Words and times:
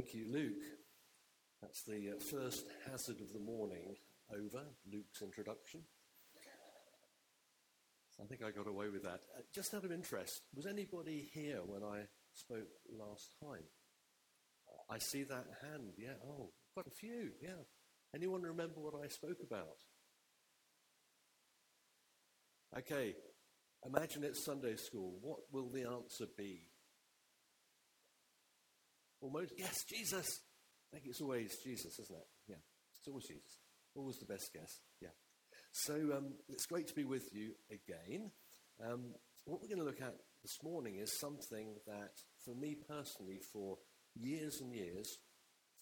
Thank 0.00 0.14
you, 0.14 0.32
Luke. 0.32 0.64
That's 1.60 1.82
the 1.82 2.12
uh, 2.16 2.20
first 2.20 2.64
hazard 2.90 3.20
of 3.20 3.34
the 3.34 3.38
morning 3.38 3.96
over, 4.32 4.64
Luke's 4.90 5.20
introduction. 5.20 5.82
I 8.18 8.24
think 8.24 8.40
I 8.42 8.50
got 8.50 8.66
away 8.66 8.88
with 8.88 9.02
that. 9.02 9.20
Uh, 9.36 9.42
just 9.54 9.74
out 9.74 9.84
of 9.84 9.92
interest, 9.92 10.40
was 10.54 10.64
anybody 10.64 11.28
here 11.34 11.58
when 11.66 11.82
I 11.82 12.04
spoke 12.32 12.70
last 12.98 13.32
time? 13.42 13.64
I 14.88 14.96
see 14.96 15.22
that 15.24 15.44
hand, 15.60 15.92
yeah. 15.98 16.14
Oh, 16.26 16.48
quite 16.72 16.86
a 16.86 16.90
few, 16.90 17.32
yeah. 17.42 17.60
Anyone 18.14 18.40
remember 18.40 18.80
what 18.80 18.94
I 19.04 19.08
spoke 19.08 19.42
about? 19.46 19.76
Okay, 22.74 23.16
imagine 23.84 24.24
it's 24.24 24.42
Sunday 24.42 24.76
school. 24.76 25.18
What 25.20 25.40
will 25.52 25.68
the 25.68 25.86
answer 25.86 26.24
be? 26.38 26.69
Almost, 29.20 29.52
yes, 29.58 29.84
Jesus. 29.84 30.26
I 30.92 30.96
think 30.96 31.06
it's 31.06 31.20
always 31.20 31.56
Jesus, 31.62 31.98
isn't 31.98 32.16
it? 32.16 32.26
Yeah, 32.48 32.62
it's 32.98 33.08
always 33.08 33.26
Jesus. 33.26 33.58
Always 33.94 34.18
the 34.18 34.26
best 34.26 34.50
guess. 34.52 34.80
Yeah. 35.00 35.14
So 35.72 35.94
um, 36.16 36.34
it's 36.48 36.66
great 36.66 36.88
to 36.88 36.94
be 36.94 37.04
with 37.04 37.28
you 37.32 37.52
again. 37.70 38.30
Um, 38.84 39.14
what 39.44 39.60
we're 39.60 39.68
going 39.68 39.78
to 39.78 39.84
look 39.84 40.00
at 40.02 40.16
this 40.42 40.58
morning 40.62 40.96
is 40.96 41.20
something 41.20 41.76
that, 41.86 42.12
for 42.44 42.54
me 42.54 42.76
personally, 42.88 43.40
for 43.52 43.76
years 44.14 44.60
and 44.60 44.72
years, 44.74 45.18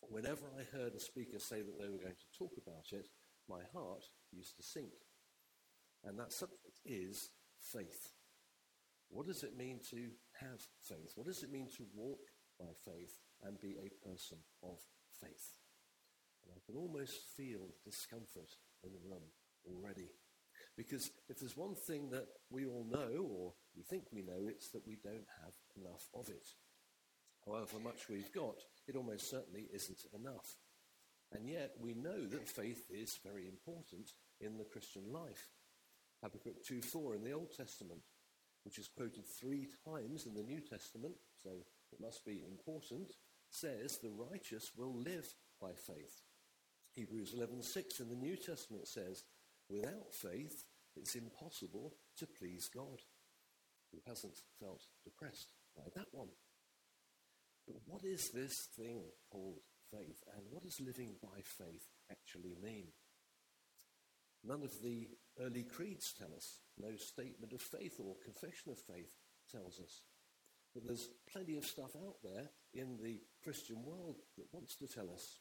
whenever 0.01 0.43
I 0.59 0.77
heard 0.77 0.95
a 0.95 1.01
speaker 1.01 1.39
say 1.39 1.63
that 1.63 1.79
they 1.79 1.89
were 1.89 2.03
going 2.03 2.17
to 2.19 2.39
talk 2.39 2.53
about 2.61 2.85
it, 2.93 3.07
my 3.49 3.61
heart 3.73 4.05
used 4.33 4.57
to 4.57 4.63
sink. 4.63 4.93
And 6.05 6.19
that 6.19 6.33
subject 6.33 6.81
is 6.85 7.31
faith. 7.73 8.13
What 9.11 9.27
does 9.27 9.43
it 9.43 9.57
mean 9.57 9.81
to 9.91 10.11
have 10.41 10.61
faith? 10.89 11.13
What 11.15 11.27
does 11.27 11.43
it 11.43 11.51
mean 11.51 11.69
to 11.77 11.85
walk 11.95 12.21
by 12.59 12.73
faith 12.85 13.17
and 13.45 13.61
be 13.61 13.77
a 13.79 14.09
person 14.09 14.39
of 14.63 14.79
faith? 15.21 15.59
And 16.45 16.53
I 16.55 16.61
can 16.67 16.77
almost 16.77 17.15
feel 17.37 17.75
discomfort 17.85 18.51
in 18.85 18.93
the 18.93 19.09
room 19.09 19.29
already. 19.67 20.11
Because 20.77 21.11
if 21.29 21.39
there's 21.39 21.57
one 21.57 21.75
thing 21.75 22.11
that 22.11 22.27
we 22.51 22.65
all 22.65 22.87
know, 22.89 23.29
or 23.31 23.55
we 23.77 23.83
think 23.83 24.05
we 24.13 24.23
know, 24.23 24.47
it's 24.47 24.71
that 24.71 24.87
we 24.87 24.97
don't 25.03 25.27
have 25.43 25.55
enough 25.77 26.09
of 26.15 26.29
it. 26.29 26.49
However 27.45 27.79
much 27.83 28.09
we've 28.09 28.33
got, 28.33 28.57
it 28.87 28.97
almost 28.97 29.31
certainly 29.31 29.69
isn't 29.73 30.05
enough. 30.15 30.57
And 31.33 31.49
yet 31.49 31.73
we 31.81 31.95
know 31.95 32.27
that 32.27 32.49
faith 32.49 32.85
is 32.91 33.19
very 33.25 33.47
important 33.49 34.13
in 34.41 34.57
the 34.57 34.65
Christian 34.65 35.13
life. 35.13 35.49
Habakkuk 36.23 36.65
2.4 36.65 37.17
in 37.17 37.25
the 37.25 37.33
Old 37.33 37.51
Testament, 37.57 38.01
which 38.65 38.79
is 38.79 38.89
quoted 38.89 39.25
three 39.27 39.69
times 39.85 40.27
in 40.27 40.35
the 40.35 40.43
New 40.43 40.61
Testament, 40.61 41.15
so 41.43 41.51
it 41.93 42.01
must 42.01 42.25
be 42.25 42.45
important, 42.49 43.13
says 43.51 43.99
the 43.99 44.11
righteous 44.11 44.71
will 44.77 44.95
live 44.95 45.35
by 45.61 45.73
faith. 45.73 46.23
Hebrews 46.95 47.35
11.6 47.39 48.01
in 48.01 48.09
the 48.09 48.15
New 48.15 48.37
Testament 48.37 48.89
says, 48.89 49.25
without 49.69 50.13
faith, 50.13 50.65
it's 50.97 51.15
impossible 51.15 51.95
to 52.19 52.27
please 52.27 52.69
God. 52.75 53.01
Who 53.93 53.99
hasn't 54.07 54.41
felt 54.61 54.83
depressed 55.05 55.53
by 55.77 55.85
that 55.95 56.09
one? 56.13 56.29
But 57.67 57.77
what 57.87 58.05
is 58.05 58.31
this 58.31 58.69
thing 58.77 59.03
called 59.31 59.61
faith? 59.91 60.23
And 60.35 60.45
what 60.51 60.65
does 60.65 60.81
living 60.81 61.15
by 61.23 61.41
faith 61.43 61.89
actually 62.11 62.57
mean? 62.63 62.89
None 64.45 64.63
of 64.63 64.83
the 64.83 65.09
early 65.41 65.65
creeds 65.65 66.13
tell 66.13 66.35
us. 66.35 66.61
No 66.79 66.97
statement 66.97 67.53
of 67.53 67.61
faith 67.61 67.99
or 67.99 68.17
confession 68.25 68.73
of 68.73 68.79
faith 68.79 69.13
tells 69.51 69.81
us. 69.81 70.03
But 70.75 70.87
there's 70.87 71.09
plenty 71.31 71.57
of 71.57 71.65
stuff 71.65 71.97
out 71.97 72.17
there 72.23 72.51
in 72.79 72.99
the 73.03 73.21
Christian 73.43 73.83
world 73.85 74.17
that 74.37 74.47
wants 74.53 74.77
to 74.77 74.87
tell 74.87 75.11
us. 75.11 75.41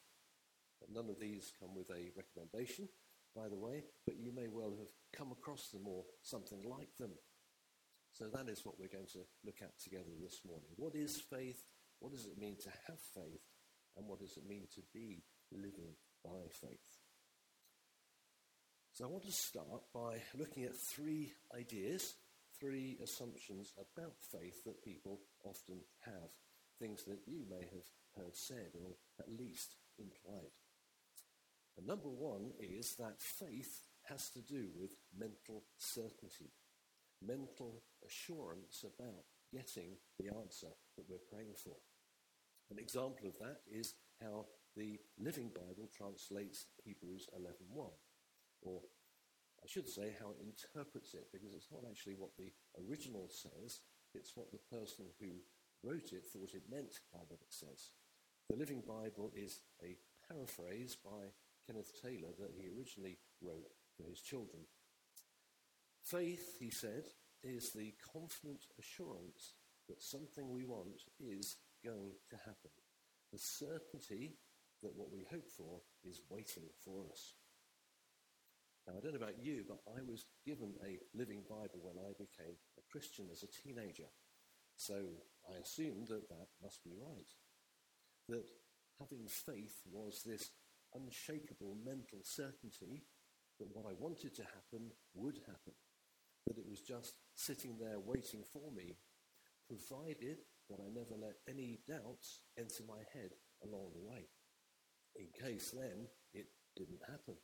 But 0.80 0.90
none 0.90 1.08
of 1.10 1.20
these 1.20 1.52
come 1.60 1.74
with 1.74 1.90
a 1.90 2.10
recommendation, 2.16 2.88
by 3.34 3.48
the 3.48 3.58
way, 3.58 3.84
but 4.06 4.18
you 4.18 4.32
may 4.32 4.48
well 4.48 4.74
have 4.78 4.92
come 5.12 5.32
across 5.32 5.68
them 5.70 5.86
or 5.86 6.04
something 6.22 6.62
like 6.68 6.90
them. 6.98 7.12
So 8.12 8.26
that 8.32 8.48
is 8.48 8.64
what 8.64 8.78
we're 8.78 8.92
going 8.92 9.10
to 9.12 9.26
look 9.44 9.62
at 9.62 9.78
together 9.78 10.10
this 10.20 10.40
morning. 10.46 10.70
What 10.76 10.94
is 10.94 11.20
faith? 11.30 11.62
What 12.00 12.12
does 12.12 12.26
it 12.26 12.38
mean 12.38 12.56
to 12.62 12.70
have 12.86 12.98
faith? 13.14 13.42
And 13.96 14.06
what 14.06 14.20
does 14.20 14.36
it 14.36 14.48
mean 14.48 14.66
to 14.74 14.82
be 14.94 15.22
living 15.52 15.94
by 16.24 16.46
faith? 16.60 16.98
So 18.92 19.04
I 19.04 19.08
want 19.08 19.24
to 19.26 19.32
start 19.32 19.82
by 19.94 20.22
looking 20.36 20.64
at 20.64 20.74
three 20.74 21.32
ideas, 21.56 22.14
three 22.58 22.98
assumptions 23.02 23.72
about 23.78 24.14
faith 24.32 24.64
that 24.64 24.82
people 24.82 25.20
often 25.44 25.80
have, 26.04 26.30
things 26.78 27.04
that 27.04 27.20
you 27.26 27.44
may 27.48 27.62
have 27.72 27.86
heard 28.16 28.36
said 28.36 28.72
or 28.74 28.96
at 29.20 29.30
least 29.30 29.76
implied. 29.98 30.52
And 31.76 31.86
number 31.86 32.08
one 32.08 32.52
is 32.58 32.96
that 32.96 33.20
faith 33.20 33.82
has 34.08 34.30
to 34.30 34.40
do 34.40 34.68
with 34.78 34.96
mental 35.16 35.64
certainty, 35.78 36.50
mental 37.22 37.82
assurance 38.06 38.84
about 38.84 39.24
getting 39.52 39.96
the 40.18 40.28
answer 40.28 40.68
that 40.96 41.04
we're 41.08 41.28
praying 41.30 41.54
for. 41.54 41.76
An 42.70 42.78
example 42.78 43.28
of 43.28 43.38
that 43.38 43.60
is 43.70 43.94
how 44.20 44.46
the 44.76 44.98
Living 45.18 45.50
Bible 45.54 45.88
translates 45.96 46.66
Hebrews 46.84 47.26
11.1, 47.34 47.90
or 48.62 48.80
I 49.62 49.66
should 49.66 49.88
say 49.88 50.14
how 50.20 50.30
it 50.30 50.44
interprets 50.44 51.14
it, 51.14 51.26
because 51.32 51.54
it's 51.54 51.72
not 51.72 51.84
actually 51.88 52.14
what 52.14 52.36
the 52.38 52.52
original 52.86 53.28
says, 53.30 53.80
it's 54.14 54.36
what 54.36 54.52
the 54.52 54.76
person 54.76 55.06
who 55.20 55.42
wrote 55.82 56.12
it 56.12 56.26
thought 56.26 56.54
it 56.54 56.70
meant 56.70 57.00
by 57.12 57.20
what 57.28 57.40
it 57.40 57.52
says. 57.52 57.90
The 58.50 58.56
Living 58.56 58.82
Bible 58.86 59.30
is 59.34 59.60
a 59.82 59.96
paraphrase 60.26 60.96
by 61.04 61.32
Kenneth 61.66 61.92
Taylor 62.02 62.32
that 62.38 62.54
he 62.56 62.68
originally 62.68 63.18
wrote 63.42 63.72
for 63.96 64.08
his 64.08 64.20
children. 64.20 64.62
Faith, 66.02 66.56
he 66.58 66.70
said, 66.70 67.04
is 67.42 67.72
the 67.72 67.94
confident 68.12 68.66
assurance 68.78 69.54
that 69.88 70.02
something 70.02 70.50
we 70.50 70.64
want 70.64 71.02
is 71.20 71.56
going 71.84 72.12
to 72.30 72.36
happen. 72.36 72.70
The 73.32 73.38
certainty 73.38 74.36
that 74.82 74.96
what 74.96 75.12
we 75.12 75.26
hope 75.30 75.48
for 75.56 75.80
is 76.04 76.22
waiting 76.30 76.64
for 76.84 77.04
us. 77.10 77.34
Now, 78.86 78.94
I 78.96 79.00
don't 79.00 79.12
know 79.12 79.20
about 79.20 79.42
you, 79.42 79.64
but 79.68 79.80
I 79.86 80.00
was 80.08 80.24
given 80.46 80.72
a 80.82 80.98
living 81.14 81.42
Bible 81.48 81.80
when 81.82 81.98
I 81.98 82.12
became 82.16 82.56
a 82.78 82.82
Christian 82.90 83.26
as 83.30 83.42
a 83.42 83.46
teenager. 83.46 84.08
So 84.76 84.94
I 85.48 85.60
assumed 85.60 86.08
that 86.08 86.28
that 86.28 86.48
must 86.62 86.84
be 86.84 86.92
right. 87.00 87.30
That 88.28 88.46
having 89.00 89.26
faith 89.26 89.80
was 89.90 90.22
this 90.24 90.50
unshakable 90.94 91.76
mental 91.84 92.20
certainty 92.22 93.04
that 93.58 93.68
what 93.72 93.86
I 93.86 93.94
wanted 93.98 94.34
to 94.36 94.42
happen 94.42 94.90
would 95.14 95.40
happen. 95.46 95.74
That 96.46 96.58
it 96.58 96.68
was 96.68 96.80
just 96.80 97.14
sitting 97.34 97.76
there 97.78 97.98
waiting 97.98 98.44
for 98.52 98.70
me, 98.72 98.96
provided 99.66 100.38
that 100.70 100.80
I 100.80 100.88
never 100.92 101.16
let 101.18 101.36
any 101.48 101.80
doubts 101.88 102.40
enter 102.58 102.84
my 102.86 103.02
head 103.12 103.30
along 103.64 103.90
the 103.94 104.08
way. 104.08 104.28
In 105.16 105.26
case 105.32 105.74
then 105.76 106.06
it 106.34 106.46
didn't 106.76 107.02
happen. 107.08 107.34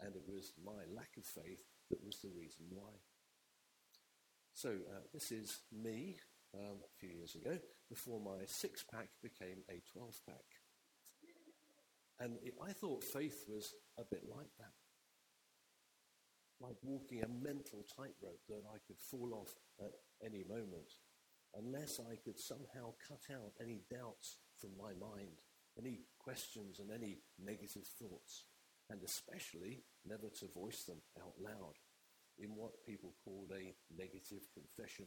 And 0.00 0.14
it 0.14 0.22
was 0.28 0.52
my 0.64 0.84
lack 0.94 1.10
of 1.16 1.24
faith 1.24 1.64
that 1.90 2.04
was 2.04 2.18
the 2.22 2.30
reason 2.38 2.66
why. 2.70 2.92
So 4.54 4.70
uh, 4.70 5.04
this 5.12 5.32
is 5.32 5.60
me 5.72 6.16
um, 6.58 6.78
a 6.82 6.92
few 6.98 7.10
years 7.10 7.34
ago, 7.34 7.58
before 7.88 8.20
my 8.20 8.44
six 8.46 8.84
pack 8.84 9.08
became 9.22 9.62
a 9.70 9.82
12 9.92 10.14
pack. 10.26 10.44
And 12.18 12.38
it, 12.42 12.54
I 12.62 12.72
thought 12.72 13.04
faith 13.04 13.44
was 13.48 13.74
a 13.98 14.04
bit 14.10 14.24
like 14.28 14.50
that. 14.58 14.72
Like 16.60 16.76
walking 16.82 17.22
a 17.22 17.28
mental 17.28 17.84
tightrope 17.94 18.40
that 18.48 18.62
I 18.72 18.78
could 18.86 18.98
fall 18.98 19.34
off 19.34 19.54
at 19.80 19.92
any 20.24 20.42
moment 20.48 20.88
unless 21.54 22.00
I 22.00 22.16
could 22.16 22.38
somehow 22.38 22.92
cut 23.06 23.22
out 23.32 23.52
any 23.60 23.82
doubts 23.90 24.38
from 24.58 24.70
my 24.78 24.92
mind, 24.98 25.40
any 25.78 26.00
questions 26.18 26.80
and 26.80 26.90
any 26.90 27.18
negative 27.38 27.86
thoughts, 27.98 28.44
and 28.90 29.00
especially 29.02 29.84
never 30.04 30.28
to 30.40 30.46
voice 30.54 30.84
them 30.84 31.00
out 31.20 31.34
loud 31.38 31.74
in 32.38 32.50
what 32.54 32.84
people 32.86 33.14
called 33.24 33.52
a 33.52 33.74
negative 33.96 34.48
confession. 34.52 35.06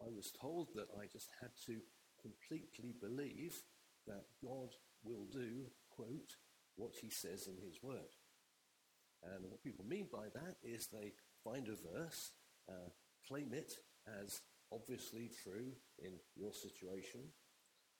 I 0.00 0.08
was 0.14 0.32
told 0.40 0.68
that 0.74 0.88
I 0.98 1.06
just 1.06 1.28
had 1.40 1.50
to 1.66 1.80
completely 2.20 2.94
believe 3.00 3.62
that 4.06 4.24
God 4.42 4.74
will 5.02 5.26
do, 5.32 5.66
quote, 5.90 6.36
what 6.76 6.92
he 7.00 7.10
says 7.10 7.46
in 7.46 7.56
his 7.64 7.82
word. 7.82 8.16
And 9.22 9.44
what 9.50 9.62
people 9.62 9.84
mean 9.84 10.08
by 10.10 10.28
that 10.34 10.56
is 10.62 10.86
they 10.86 11.12
find 11.44 11.68
a 11.68 11.76
verse, 11.94 12.32
uh, 12.68 12.88
claim 13.28 13.52
it 13.52 13.72
as 14.22 14.40
obviously 14.72 15.30
true 15.42 15.72
in 15.98 16.12
your 16.36 16.52
situation, 16.52 17.20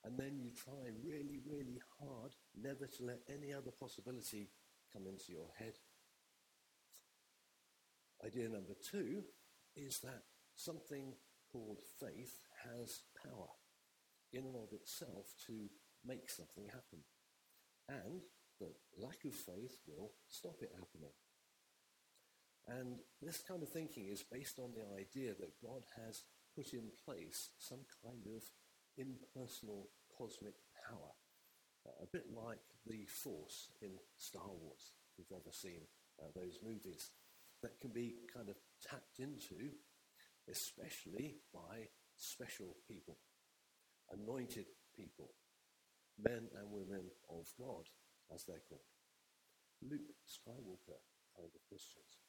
and 0.03 0.17
then 0.17 0.39
you 0.39 0.49
try 0.55 0.89
really, 1.03 1.39
really 1.45 1.79
hard 1.99 2.33
never 2.59 2.87
to 2.87 3.03
let 3.03 3.19
any 3.29 3.53
other 3.53 3.71
possibility 3.71 4.49
come 4.91 5.05
into 5.05 5.31
your 5.31 5.49
head. 5.59 5.73
Idea 8.25 8.49
number 8.49 8.73
two 8.89 9.23
is 9.75 9.99
that 9.99 10.23
something 10.55 11.13
called 11.51 11.79
faith 11.99 12.45
has 12.63 13.01
power 13.23 13.49
in 14.33 14.45
and 14.45 14.55
of 14.55 14.71
itself 14.73 15.33
to 15.47 15.69
make 16.05 16.29
something 16.29 16.65
happen. 16.65 17.03
And 17.89 18.21
that 18.59 18.75
lack 18.97 19.25
of 19.25 19.33
faith 19.33 19.77
will 19.87 20.11
stop 20.29 20.61
it 20.61 20.71
happening. 20.73 21.11
And 22.67 22.99
this 23.21 23.41
kind 23.45 23.63
of 23.63 23.69
thinking 23.69 24.07
is 24.07 24.23
based 24.23 24.59
on 24.59 24.71
the 24.73 24.85
idea 24.95 25.33
that 25.39 25.59
God 25.61 25.83
has 25.97 26.23
put 26.55 26.73
in 26.73 26.91
place 27.05 27.49
some 27.57 27.79
kind 28.03 28.23
of 28.27 28.43
impersonal 28.97 29.89
cosmic 30.15 30.55
power, 30.87 31.11
uh, 31.87 32.03
a 32.03 32.07
bit 32.11 32.25
like 32.31 32.59
the 32.85 33.05
Force 33.05 33.69
in 33.81 33.91
Star 34.17 34.47
Wars, 34.47 34.93
if 35.09 35.17
you've 35.17 35.39
ever 35.39 35.51
seen 35.51 35.81
uh, 36.21 36.27
those 36.35 36.59
movies, 36.63 37.11
that 37.63 37.79
can 37.79 37.91
be 37.91 38.15
kind 38.33 38.49
of 38.49 38.55
tapped 38.81 39.19
into, 39.19 39.71
especially 40.49 41.35
by 41.53 41.87
special 42.15 42.75
people, 42.87 43.17
anointed 44.11 44.65
people, 44.95 45.31
men 46.23 46.47
and 46.57 46.71
women 46.71 47.05
of 47.29 47.45
God, 47.59 47.85
as 48.33 48.43
they're 48.45 48.63
called. 48.67 48.81
Luke 49.81 50.13
Skywalker 50.27 51.01
kind 51.35 51.49
of 51.53 51.67
Christians, 51.67 52.21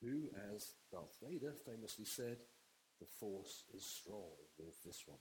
who, 0.00 0.30
as 0.54 0.74
Darth 0.92 1.16
Vader 1.22 1.52
famously 1.66 2.04
said, 2.04 2.38
the 3.00 3.06
force 3.06 3.64
is 3.74 3.84
strong 3.84 4.38
with 4.58 4.82
this 4.84 5.02
one. 5.06 5.18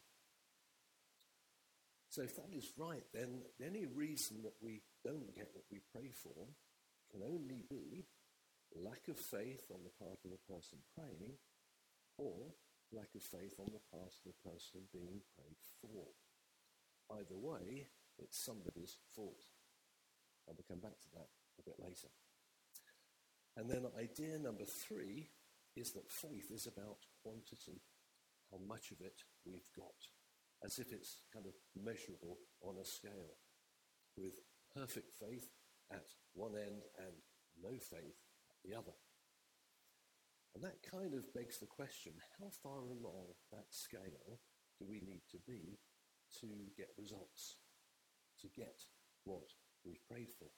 So 2.09 2.21
if 2.21 2.35
that 2.35 2.53
is 2.53 2.73
right, 2.77 3.03
then 3.13 3.41
any 3.59 3.87
reason 3.87 4.43
that 4.43 4.53
we 4.61 4.83
don't 5.03 5.33
get 5.33 5.49
what 5.53 5.65
we 5.71 5.79
pray 5.91 6.11
for 6.13 6.45
can 7.11 7.23
only 7.23 7.63
be 7.69 8.05
lack 8.75 9.07
of 9.09 9.17
faith 9.17 9.65
on 9.71 9.79
the 9.83 10.05
part 10.05 10.19
of 10.23 10.29
the 10.29 10.53
person 10.53 10.77
praying 10.95 11.33
or 12.17 12.53
lack 12.91 13.09
of 13.15 13.21
faith 13.21 13.55
on 13.59 13.71
the 13.73 13.83
part 13.91 14.13
of 14.13 14.23
the 14.25 14.49
person 14.49 14.81
being 14.91 15.21
prayed 15.35 15.61
for. 15.81 16.13
Either 17.11 17.37
way, 17.37 17.87
it's 18.17 18.43
somebody's 18.43 18.97
fault. 19.15 19.45
And 20.47 20.55
we'll 20.57 20.69
come 20.69 20.81
back 20.81 20.99
to 20.99 21.09
that 21.15 21.29
a 21.59 21.63
bit 21.63 21.75
later. 21.79 22.09
And 23.57 23.69
then 23.69 23.85
idea 23.97 24.37
number 24.37 24.65
three 24.65 25.29
is 25.75 25.91
that 25.93 26.11
faith 26.11 26.51
is 26.51 26.67
about 26.67 27.05
quantity, 27.23 27.81
how 28.51 28.59
much 28.67 28.91
of 28.91 29.01
it 29.01 29.23
we've 29.45 29.71
got 29.75 29.97
as 30.63 30.79
if 30.79 30.91
it's 30.91 31.17
kind 31.33 31.45
of 31.45 31.53
measurable 31.75 32.37
on 32.61 32.75
a 32.81 32.85
scale, 32.85 33.35
with 34.17 34.39
perfect 34.73 35.11
faith 35.11 35.49
at 35.91 36.05
one 36.33 36.55
end 36.55 36.81
and 36.97 37.13
no 37.61 37.77
faith 37.77 38.17
at 38.49 38.57
the 38.63 38.75
other. 38.75 38.93
And 40.55 40.63
that 40.63 40.85
kind 40.85 41.13
of 41.13 41.33
begs 41.33 41.59
the 41.59 41.65
question, 41.65 42.13
how 42.39 42.49
far 42.61 42.85
along 42.85 43.33
that 43.51 43.65
scale 43.71 44.39
do 44.79 44.85
we 44.87 45.01
need 45.01 45.23
to 45.31 45.37
be 45.47 45.79
to 46.41 46.47
get 46.77 46.93
results, 46.97 47.57
to 48.41 48.47
get 48.55 48.77
what 49.25 49.49
we've 49.83 50.05
prayed 50.09 50.29
for? 50.37 50.49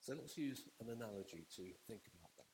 So 0.00 0.14
let's 0.14 0.38
use 0.38 0.62
an 0.80 0.88
analogy 0.90 1.46
to 1.56 1.62
think 1.88 2.02
about 2.14 2.30
that. 2.38 2.52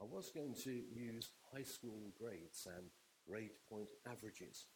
I 0.00 0.04
was 0.04 0.30
going 0.34 0.54
to 0.64 0.82
use 0.92 1.30
high 1.54 1.64
school 1.64 2.12
grades 2.20 2.66
and 2.66 2.90
grade 3.26 3.56
point 3.70 3.88
averages 4.06 4.66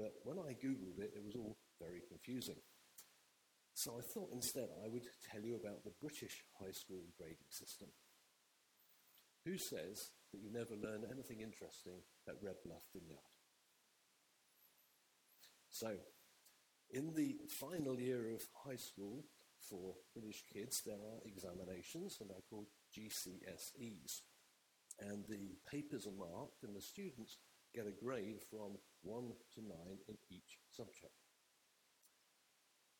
but 0.00 0.14
when 0.24 0.38
I 0.38 0.56
Googled 0.56 0.98
it, 0.98 1.12
it 1.14 1.24
was 1.24 1.36
all 1.36 1.58
very 1.78 2.00
confusing. 2.08 2.56
So 3.74 3.98
I 3.98 4.02
thought 4.02 4.30
instead 4.32 4.68
I 4.84 4.88
would 4.88 5.04
tell 5.30 5.42
you 5.42 5.56
about 5.56 5.84
the 5.84 5.92
British 6.00 6.44
high 6.58 6.72
school 6.72 7.04
grading 7.18 7.50
system. 7.50 7.88
Who 9.44 9.56
says 9.56 10.10
that 10.32 10.40
you 10.40 10.50
never 10.52 10.74
learn 10.74 11.04
anything 11.10 11.40
interesting 11.40 12.02
at 12.28 12.42
Red 12.42 12.56
Bluff 12.64 12.82
Vineyard? 12.94 13.18
So, 15.70 15.96
in 16.90 17.14
the 17.14 17.38
final 17.48 17.98
year 17.98 18.28
of 18.34 18.42
high 18.66 18.76
school 18.76 19.24
for 19.58 19.94
British 20.12 20.44
kids, 20.52 20.82
there 20.84 20.96
are 20.96 21.20
examinations, 21.24 22.18
and 22.20 22.28
they're 22.28 22.48
called 22.50 22.66
GCSEs. 22.94 24.22
And 25.00 25.24
the 25.28 25.56
papers 25.70 26.06
are 26.06 26.10
marked, 26.10 26.64
and 26.64 26.76
the 26.76 26.82
students 26.82 27.38
get 27.74 27.86
a 27.86 28.04
grade 28.04 28.42
from 28.50 28.76
1 29.02 29.32
to 29.54 29.60
9 29.62 29.70
in 30.08 30.16
each 30.30 30.58
subject. 30.70 31.14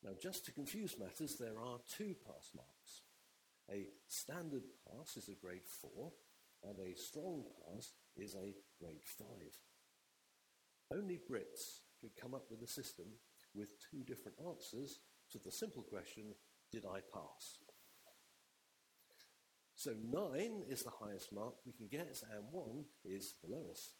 Now, 0.03 0.11
just 0.19 0.45
to 0.45 0.51
confuse 0.51 0.97
matters, 0.97 1.35
there 1.37 1.59
are 1.59 1.77
two 1.87 2.15
pass 2.25 2.49
marks. 2.55 3.03
A 3.69 3.87
standard 4.07 4.63
pass 4.87 5.17
is 5.17 5.29
a 5.29 5.35
grade 5.35 5.67
4, 5.81 6.11
and 6.63 6.77
a 6.79 6.97
strong 6.97 7.43
pass 7.43 7.93
is 8.15 8.35
a 8.35 8.55
grade 8.79 9.03
5. 9.17 9.27
Only 10.93 11.19
Brits 11.29 11.81
could 11.99 12.11
come 12.19 12.33
up 12.33 12.45
with 12.49 12.61
a 12.61 12.67
system 12.67 13.05
with 13.53 13.69
two 13.91 14.03
different 14.03 14.37
answers 14.47 14.99
to 15.31 15.39
the 15.39 15.51
simple 15.51 15.83
question, 15.83 16.35
did 16.71 16.85
I 16.85 16.99
pass? 17.13 17.57
So 19.75 19.93
9 19.93 20.63
is 20.69 20.83
the 20.83 20.91
highest 20.91 21.33
mark 21.33 21.55
we 21.65 21.73
can 21.73 21.87
get, 21.87 22.21
and 22.31 22.43
1 22.51 22.85
is 23.05 23.35
the 23.41 23.55
lowest. 23.55 23.95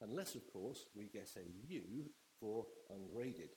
Unless, 0.00 0.34
of 0.34 0.42
course, 0.52 0.86
we 0.96 1.08
get 1.12 1.30
a 1.36 1.46
U 1.68 2.10
for 2.40 2.66
ungraded, 2.90 3.50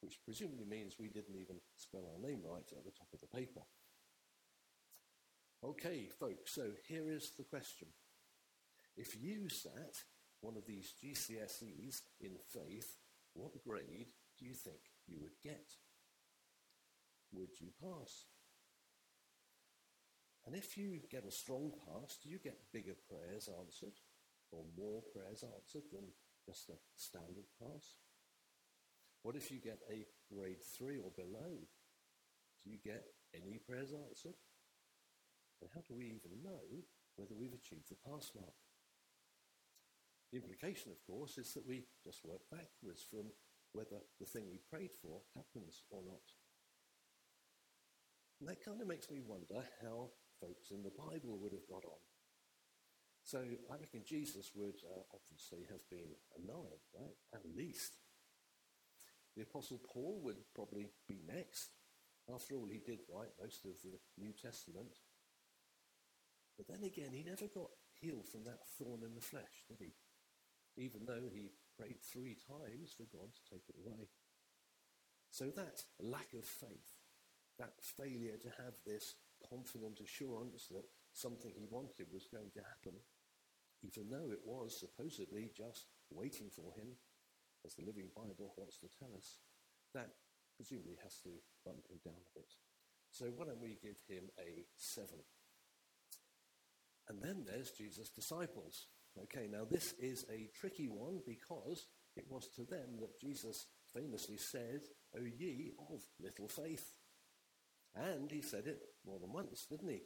which 0.00 0.18
presumably 0.24 0.66
means 0.66 0.96
we 0.98 1.08
didn't 1.08 1.36
even 1.36 1.56
spell 1.76 2.04
our 2.12 2.28
name 2.28 2.40
right 2.44 2.68
at 2.76 2.84
the 2.84 2.90
top 2.90 3.08
of 3.14 3.20
the 3.20 3.26
paper. 3.38 3.62
Okay, 5.64 6.08
folks, 6.18 6.54
so 6.54 6.70
here 6.88 7.10
is 7.10 7.32
the 7.38 7.44
question. 7.44 7.88
If 8.96 9.16
you 9.20 9.48
sat 9.48 9.94
one 10.40 10.56
of 10.56 10.66
these 10.66 10.92
GCSEs 11.02 12.00
in 12.20 12.32
faith, 12.52 12.96
what 13.34 13.62
grade 13.66 14.08
do 14.38 14.44
you 14.44 14.54
think 14.54 14.80
you 15.06 15.18
would 15.20 15.38
get? 15.42 15.66
Would 17.32 17.60
you 17.60 17.68
pass? 17.80 18.24
And 20.44 20.56
if 20.56 20.76
you 20.76 21.00
get 21.10 21.24
a 21.24 21.30
strong 21.30 21.70
pass, 21.86 22.18
do 22.22 22.28
you 22.28 22.38
get 22.38 22.72
bigger 22.72 22.96
prayers 23.08 23.48
answered? 23.60 23.94
or 24.52 24.64
more 24.76 25.02
prayers 25.12 25.42
answered 25.42 25.88
than 25.90 26.04
just 26.46 26.68
a 26.68 26.76
standard 26.94 27.48
pass? 27.58 27.96
What 29.22 29.36
if 29.36 29.50
you 29.50 29.58
get 29.58 29.80
a 29.90 30.06
grade 30.32 30.62
three 30.62 30.98
or 30.98 31.10
below? 31.16 31.56
Do 32.64 32.70
you 32.70 32.78
get 32.84 33.04
any 33.34 33.58
prayers 33.58 33.92
answered? 33.92 34.36
How 35.74 35.82
do 35.86 35.94
we 35.94 36.06
even 36.06 36.42
know 36.42 36.82
whether 37.16 37.34
we've 37.34 37.54
achieved 37.54 37.88
the 37.88 38.00
pass 38.02 38.32
mark? 38.34 38.56
The 40.32 40.38
implication, 40.38 40.90
of 40.90 41.00
course, 41.06 41.36
is 41.36 41.52
that 41.54 41.66
we 41.66 41.84
just 42.02 42.24
work 42.24 42.40
backwards 42.50 43.04
from 43.08 43.30
whether 43.72 44.00
the 44.18 44.26
thing 44.26 44.48
we 44.50 44.58
prayed 44.70 44.92
for 45.00 45.20
happens 45.36 45.82
or 45.90 46.02
not. 46.04 46.24
And 48.40 48.48
that 48.48 48.64
kind 48.64 48.80
of 48.80 48.88
makes 48.88 49.10
me 49.10 49.20
wonder 49.20 49.62
how 49.82 50.10
folks 50.40 50.70
in 50.70 50.82
the 50.82 50.90
Bible 50.96 51.38
would 51.38 51.52
have 51.52 51.68
got 51.68 51.84
on 51.84 52.00
so 53.22 53.38
I 53.70 53.74
reckon 53.78 54.02
Jesus 54.04 54.50
would 54.54 54.82
uh, 54.82 55.02
obviously 55.14 55.64
have 55.70 55.82
been 55.90 56.10
a 56.36 56.40
nine, 56.46 56.82
right? 56.94 57.16
At 57.34 57.42
least. 57.56 57.98
The 59.36 59.42
Apostle 59.42 59.80
Paul 59.88 60.20
would 60.24 60.36
probably 60.54 60.90
be 61.08 61.20
next. 61.26 61.70
After 62.32 62.54
all, 62.54 62.68
he 62.70 62.78
did 62.84 63.00
write 63.08 63.30
most 63.40 63.64
of 63.64 63.72
the 63.82 63.98
New 64.18 64.32
Testament. 64.32 64.98
But 66.56 66.68
then 66.68 66.84
again, 66.84 67.12
he 67.12 67.22
never 67.22 67.48
got 67.48 67.70
healed 67.94 68.28
from 68.28 68.44
that 68.44 68.66
thorn 68.78 69.02
in 69.04 69.14
the 69.14 69.20
flesh, 69.20 69.64
did 69.68 69.78
he? 69.80 69.94
Even 70.76 71.04
though 71.06 71.28
he 71.32 71.52
prayed 71.76 72.00
three 72.00 72.36
times 72.48 72.92
for 72.96 73.04
God 73.12 73.32
to 73.34 73.42
take 73.50 73.68
it 73.68 73.76
away. 73.80 74.08
So 75.30 75.46
that 75.56 75.82
lack 76.00 76.32
of 76.36 76.44
faith, 76.44 77.00
that 77.58 77.80
failure 77.80 78.36
to 78.36 78.50
have 78.62 78.74
this 78.84 79.16
confident 79.48 80.00
assurance 80.00 80.68
that 80.70 80.84
something 81.12 81.52
he 81.56 81.66
wanted 81.70 82.06
was 82.12 82.28
going 82.32 82.50
to 82.52 82.60
happen, 82.60 83.00
even 83.82 84.08
though 84.08 84.30
it 84.30 84.44
was 84.44 84.78
supposedly 84.78 85.50
just 85.56 85.86
waiting 86.10 86.48
for 86.50 86.72
him, 86.76 86.96
as 87.64 87.74
the 87.74 87.84
Living 87.84 88.10
Bible 88.14 88.54
wants 88.56 88.78
to 88.78 88.88
tell 88.98 89.10
us, 89.16 89.38
that 89.94 90.10
presumably 90.56 90.96
has 91.02 91.18
to 91.24 91.30
bump 91.64 91.86
him 91.88 91.98
down 92.04 92.20
a 92.20 92.38
bit. 92.38 92.52
So 93.10 93.26
why 93.36 93.46
don't 93.46 93.60
we 93.60 93.78
give 93.82 94.00
him 94.08 94.28
a 94.38 94.64
seven? 94.76 95.20
And 97.08 97.20
then 97.22 97.44
there's 97.46 97.70
Jesus' 97.70 98.10
disciples. 98.10 98.86
Okay, 99.24 99.46
now 99.50 99.64
this 99.68 99.94
is 99.98 100.24
a 100.30 100.48
tricky 100.58 100.88
one 100.88 101.20
because 101.26 101.86
it 102.16 102.24
was 102.30 102.48
to 102.56 102.64
them 102.64 102.98
that 103.00 103.20
Jesus 103.20 103.66
famously 103.92 104.36
said, 104.36 104.80
O 105.16 105.24
ye 105.24 105.72
of 105.90 106.02
little 106.20 106.48
faith. 106.48 106.98
And 107.94 108.30
he 108.30 108.40
said 108.40 108.66
it 108.66 108.80
more 109.06 109.18
than 109.18 109.32
once, 109.32 109.66
didn't 109.68 109.90
he? 109.90 110.02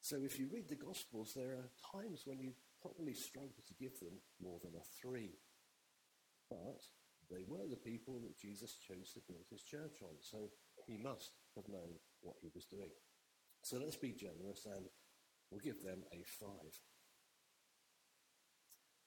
So 0.00 0.16
if 0.24 0.38
you 0.38 0.48
read 0.50 0.68
the 0.68 0.76
Gospels, 0.76 1.32
there 1.36 1.52
are 1.52 2.00
times 2.00 2.22
when 2.24 2.40
you 2.40 2.52
probably 2.80 3.12
struggle 3.12 3.62
to 3.66 3.74
give 3.74 3.98
them 4.00 4.16
more 4.42 4.58
than 4.64 4.72
a 4.74 4.84
three. 5.00 5.36
But 6.48 6.80
they 7.30 7.44
were 7.46 7.68
the 7.68 7.76
people 7.76 8.20
that 8.20 8.40
Jesus 8.40 8.76
chose 8.76 9.12
to 9.12 9.20
build 9.28 9.44
his 9.50 9.62
church 9.62 10.00
on, 10.02 10.16
so 10.20 10.50
he 10.86 10.96
must 10.96 11.32
have 11.54 11.68
known 11.68 12.00
what 12.22 12.36
he 12.40 12.48
was 12.54 12.64
doing. 12.64 12.90
So 13.62 13.76
let's 13.76 13.96
be 13.96 14.12
generous 14.12 14.64
and 14.64 14.86
we'll 15.50 15.60
give 15.60 15.82
them 15.82 16.02
a 16.12 16.22
five. 16.22 16.78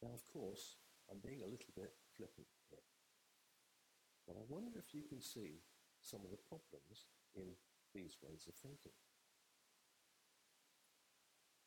Now, 0.01 0.13
of 0.13 0.27
course, 0.27 0.75
I'm 1.09 1.19
being 1.23 1.41
a 1.41 1.51
little 1.51 1.71
bit 1.75 1.95
flippant 2.15 2.47
here. 2.69 2.83
But 4.27 4.35
I 4.35 4.43
wonder 4.47 4.79
if 4.79 4.93
you 4.93 5.03
can 5.07 5.21
see 5.21 5.63
some 6.01 6.19
of 6.23 6.31
the 6.31 6.43
problems 6.47 7.07
in 7.35 7.55
these 7.95 8.17
ways 8.21 8.47
of 8.47 8.55
thinking. 8.55 8.95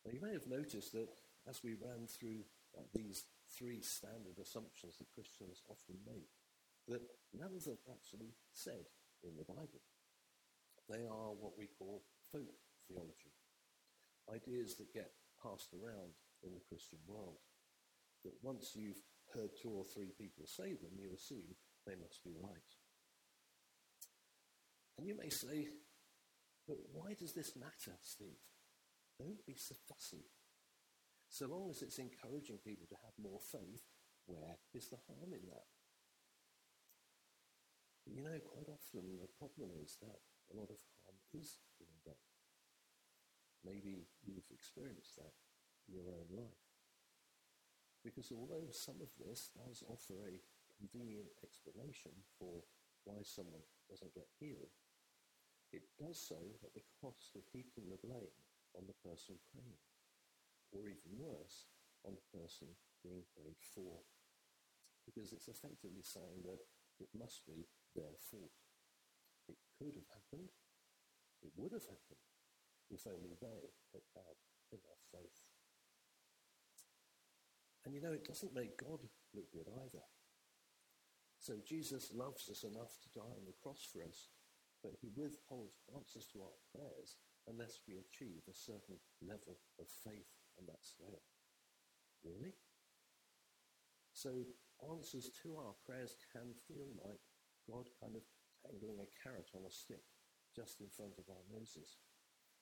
Now, 0.04 0.12
you 0.12 0.20
may 0.20 0.32
have 0.32 0.46
noticed 0.46 0.92
that 0.92 1.08
as 1.48 1.62
we 1.62 1.74
ran 1.74 2.06
through 2.06 2.44
uh, 2.76 2.82
these 2.92 3.24
three 3.48 3.80
standard 3.80 4.38
assumptions 4.40 4.98
that 4.98 5.12
Christians 5.14 5.62
often 5.68 5.96
make, 6.06 6.28
that 6.88 7.02
none 7.32 7.54
of 7.56 7.64
them 7.64 7.78
actually 7.90 8.34
said 8.52 8.86
in 9.22 9.36
the 9.36 9.44
Bible. 9.44 9.82
They 10.88 11.06
are 11.06 11.34
what 11.34 11.58
we 11.58 11.66
call 11.66 12.02
folk 12.30 12.54
theology, 12.86 13.34
ideas 14.32 14.76
that 14.76 14.94
get 14.94 15.10
passed 15.42 15.72
around 15.74 16.12
in 16.42 16.52
the 16.52 16.64
Christian 16.68 16.98
world. 17.06 17.38
That 18.24 18.34
once 18.42 18.74
you've 18.74 19.02
heard 19.34 19.50
two 19.60 19.70
or 19.70 19.84
three 19.84 20.10
people 20.18 20.46
say 20.46 20.74
them, 20.74 20.98
you 20.98 21.10
assume 21.14 21.54
they 21.86 21.94
must 21.94 22.24
be 22.24 22.34
right. 22.40 22.70
And 24.98 25.06
you 25.06 25.14
may 25.16 25.30
say, 25.30 25.68
but 26.66 26.78
why 26.92 27.14
does 27.14 27.32
this 27.32 27.54
matter, 27.54 27.94
Steve? 28.02 28.42
Don't 29.18 29.44
be 29.46 29.54
so 29.54 29.74
fussy. 29.86 30.24
So 31.28 31.46
long 31.46 31.70
as 31.70 31.82
it's 31.82 31.98
encouraging 31.98 32.58
people 32.64 32.86
to 32.90 32.98
have 33.04 33.14
more 33.18 33.40
faith, 33.52 33.84
where 34.26 34.58
is 34.74 34.88
the 34.88 34.98
harm 35.06 35.32
in 35.32 35.46
that? 35.46 35.68
You 38.06 38.22
know, 38.22 38.38
quite 38.42 38.70
often 38.70 39.18
the 39.18 39.30
problem 39.38 39.70
is 39.82 39.98
that 40.00 40.18
a 40.50 40.54
lot 40.54 40.70
of 40.70 40.78
harm 41.02 41.18
is 41.34 41.58
being. 41.78 41.95
Maybe 43.66 44.06
you've 44.22 44.46
experienced 44.54 45.18
that 45.18 45.34
in 45.90 45.98
your 45.98 46.06
own 46.14 46.30
life. 46.30 46.62
Because 48.06 48.30
although 48.30 48.70
some 48.70 49.02
of 49.02 49.10
this 49.18 49.50
does 49.50 49.82
offer 49.90 50.30
a 50.30 50.38
convenient 50.78 51.34
explanation 51.42 52.14
for 52.38 52.62
why 53.02 53.26
someone 53.26 53.66
doesn't 53.90 54.14
get 54.14 54.30
healed, 54.38 54.70
it 55.74 55.82
does 55.98 56.22
so 56.22 56.38
at 56.62 56.70
the 56.78 56.86
cost 57.02 57.34
of 57.34 57.42
heaping 57.50 57.90
the 57.90 57.98
blame 57.98 58.38
on 58.78 58.86
the 58.86 58.94
person 59.02 59.34
praying, 59.50 59.82
or 60.70 60.86
even 60.86 61.18
worse, 61.18 61.66
on 62.06 62.14
the 62.14 62.26
person 62.30 62.70
being 63.02 63.26
prayed 63.34 63.58
for. 63.74 64.06
Because 65.02 65.34
it's 65.34 65.50
effectively 65.50 66.06
saying 66.06 66.46
that 66.46 66.62
it 67.02 67.10
must 67.18 67.42
be 67.42 67.66
their 67.98 68.14
fault. 68.30 68.54
It 69.50 69.58
could 69.74 69.98
have 69.98 70.10
happened. 70.14 70.54
It 71.42 71.50
would 71.58 71.74
have 71.74 71.90
happened 71.90 72.22
if 72.90 73.06
only 73.06 73.34
they 73.40 73.70
had 73.92 74.06
had 74.14 74.36
enough 74.72 75.02
faith. 75.12 75.40
And 77.84 77.94
you 77.94 78.02
know, 78.02 78.12
it 78.12 78.26
doesn't 78.26 78.54
make 78.54 78.78
God 78.78 79.06
look 79.34 79.50
good 79.52 79.70
either. 79.70 80.04
So 81.38 81.62
Jesus 81.62 82.10
loves 82.10 82.50
us 82.50 82.64
enough 82.64 82.98
to 83.02 83.14
die 83.14 83.30
on 83.30 83.46
the 83.46 83.54
cross 83.62 83.86
for 83.86 84.02
us, 84.02 84.34
but 84.82 84.98
he 84.98 85.14
withholds 85.14 85.78
answers 85.94 86.26
to 86.34 86.42
our 86.42 86.58
prayers 86.74 87.14
unless 87.46 87.78
we 87.86 88.02
achieve 88.02 88.42
a 88.50 88.54
certain 88.54 88.98
level 89.22 89.54
of 89.78 89.86
faith 90.02 90.26
on 90.58 90.66
that 90.66 90.82
scale. 90.82 91.22
Really? 92.26 92.58
So 94.10 94.42
answers 94.82 95.30
to 95.42 95.54
our 95.62 95.78
prayers 95.86 96.18
can 96.34 96.50
feel 96.66 96.90
like 97.06 97.22
God 97.70 97.86
kind 98.02 98.16
of 98.18 98.26
dangling 98.66 98.98
a 98.98 99.14
carrot 99.22 99.46
on 99.54 99.62
a 99.62 99.70
stick 99.70 100.02
just 100.56 100.80
in 100.80 100.90
front 100.90 101.14
of 101.18 101.30
our 101.30 101.44
noses. 101.52 102.02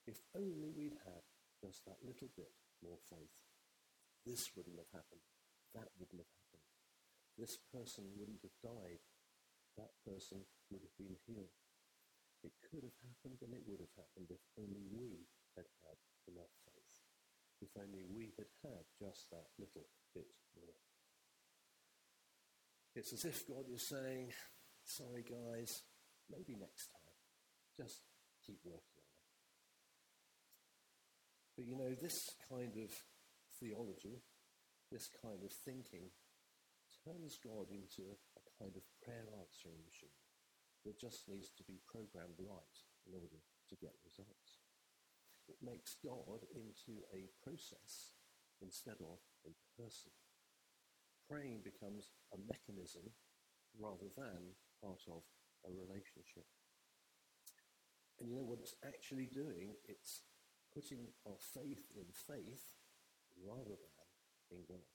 If 0.05 0.21
only 0.37 0.69
we'd 0.69 1.01
had 1.01 1.25
just 1.61 1.85
that 1.85 1.97
little 2.05 2.29
bit 2.37 2.53
more 2.85 3.01
faith. 3.09 3.33
This 4.25 4.53
wouldn't 4.53 4.77
have 4.77 4.93
happened. 4.93 5.25
That 5.73 5.89
wouldn't 5.97 6.21
have 6.21 6.33
happened. 6.45 6.69
This 7.37 7.57
person 7.73 8.05
wouldn't 8.15 8.45
have 8.45 8.57
died. 8.61 9.01
That 9.77 9.91
person 10.05 10.45
would 10.71 10.85
have 10.85 10.97
been 10.97 11.17
healed. 11.27 11.53
It 12.45 12.53
could 12.61 12.85
have 12.85 12.99
happened 13.01 13.41
and 13.41 13.53
it 13.57 13.65
would 13.65 13.81
have 13.81 13.97
happened 13.97 14.29
if 14.29 14.41
only 14.61 14.85
we 14.93 15.25
had 15.57 15.65
had 15.81 15.97
enough 16.29 16.53
faith. 16.69 16.95
If 17.65 17.73
only 17.75 18.05
we 18.05 18.31
had 18.37 18.51
had 18.61 18.85
just 19.01 19.29
that 19.33 19.49
little 19.57 19.89
bit 20.13 20.29
more. 20.53 20.77
It's 22.95 23.11
as 23.11 23.25
if 23.25 23.47
God 23.47 23.65
is 23.73 23.83
saying, 23.83 24.31
sorry 24.85 25.25
guys, 25.25 25.83
maybe 26.29 26.55
next 26.55 26.87
time. 26.93 27.17
Just 27.75 28.05
keep 28.45 28.59
working. 28.63 28.94
But 31.55 31.67
you 31.67 31.79
know, 31.79 31.95
this 31.95 32.35
kind 32.51 32.75
of 32.75 32.91
theology, 33.59 34.19
this 34.91 35.07
kind 35.23 35.39
of 35.39 35.51
thinking, 35.63 36.11
turns 37.03 37.39
God 37.39 37.71
into 37.71 38.11
a 38.11 38.41
kind 38.59 38.75
of 38.75 38.83
prayer 38.99 39.31
answering 39.39 39.79
machine 39.87 40.19
that 40.83 40.99
just 40.99 41.27
needs 41.31 41.49
to 41.57 41.63
be 41.63 41.79
programmed 41.87 42.37
right 42.43 42.77
in 43.07 43.15
order 43.15 43.39
to 43.39 43.75
get 43.79 43.95
results. 44.03 44.61
It 45.47 45.57
makes 45.61 45.95
God 46.01 46.43
into 46.53 47.05
a 47.13 47.29
process 47.41 48.17
instead 48.61 48.97
of 49.01 49.21
a 49.45 49.53
person. 49.77 50.11
Praying 51.29 51.61
becomes 51.63 52.13
a 52.33 52.37
mechanism 52.37 53.09
rather 53.77 54.09
than 54.17 54.53
part 54.81 55.01
of 55.09 55.21
a 55.65 55.71
relationship. 55.73 56.45
And 58.19 58.29
you 58.29 58.37
know 58.37 58.47
what 58.47 58.61
it's 58.61 58.77
actually 58.85 59.29
doing? 59.33 59.75
It's 59.89 60.21
putting 60.75 61.07
our 61.25 61.39
faith 61.39 61.87
in 61.95 62.11
faith 62.11 62.75
rather 63.39 63.79
than 63.79 64.59
in 64.59 64.61
God. 64.67 64.91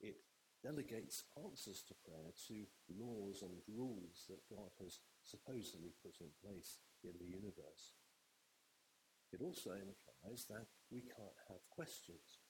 It 0.00 0.20
delegates 0.62 1.24
answers 1.40 1.82
to 1.88 1.96
prayer 2.04 2.36
to 2.48 2.68
laws 2.92 3.40
and 3.40 3.64
rules 3.64 4.28
that 4.28 4.44
God 4.52 4.76
has 4.78 5.00
supposedly 5.24 5.96
put 6.04 6.20
in 6.20 6.28
place 6.44 6.78
in 7.02 7.16
the 7.18 7.24
universe. 7.24 7.96
It 9.32 9.40
also 9.40 9.72
implies 9.72 10.44
that 10.52 10.68
we 10.92 11.00
can't 11.00 11.40
have 11.48 11.72
questions 11.72 12.44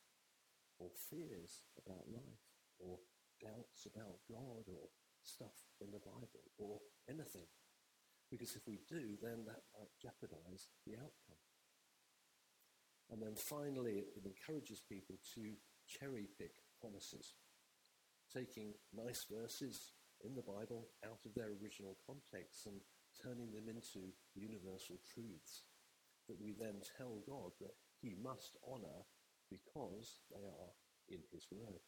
or 0.78 0.90
fears 1.08 1.64
about 1.78 2.10
life 2.12 2.44
or 2.78 2.98
doubts 3.40 3.86
about 3.86 4.20
God 4.28 4.66
or 4.68 4.90
stuff 5.22 5.56
in 5.80 5.90
the 5.90 6.02
Bible 6.02 6.44
or 6.58 6.80
anything. 7.08 7.48
Because 8.30 8.56
if 8.56 8.66
we 8.66 8.80
do, 8.88 9.16
then 9.22 9.46
that 9.46 9.62
might 9.72 9.94
jeopardize 10.02 10.68
the 10.84 10.98
outcome. 10.98 11.45
And 13.10 13.22
then 13.22 13.36
finally, 13.36 14.04
it 14.16 14.26
encourages 14.26 14.80
people 14.80 15.16
to 15.34 15.54
cherry 15.86 16.28
pick 16.38 16.52
promises 16.80 17.34
taking 18.32 18.74
nice 18.92 19.24
verses 19.30 19.92
in 20.24 20.34
the 20.34 20.42
Bible 20.42 20.88
out 21.04 21.20
of 21.24 21.34
their 21.34 21.54
original 21.62 21.96
context 22.06 22.66
and 22.66 22.80
turning 23.22 23.52
them 23.52 23.68
into 23.68 24.12
universal 24.34 24.98
truths 25.14 25.62
that 26.28 26.40
we 26.40 26.52
then 26.52 26.82
tell 26.98 27.22
God 27.26 27.52
that 27.60 27.76
he 28.02 28.14
must 28.22 28.56
honor 28.66 29.06
because 29.48 30.18
they 30.30 30.42
are 30.42 30.72
in 31.08 31.22
his 31.32 31.46
word. 31.52 31.80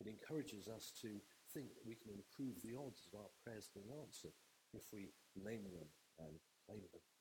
It 0.00 0.06
encourages 0.06 0.68
us 0.68 0.92
to 1.02 1.20
think 1.52 1.74
that 1.74 1.88
we 1.88 1.96
can 1.96 2.12
improve 2.12 2.62
the 2.62 2.78
odds 2.78 3.02
of 3.10 3.18
our 3.18 3.32
prayers 3.42 3.68
being 3.74 3.90
answered 3.90 4.36
if 4.72 4.84
we 4.92 5.10
name 5.34 5.64
them 5.72 5.88
and 6.20 6.38
claim 6.66 6.84
them. 6.92 7.15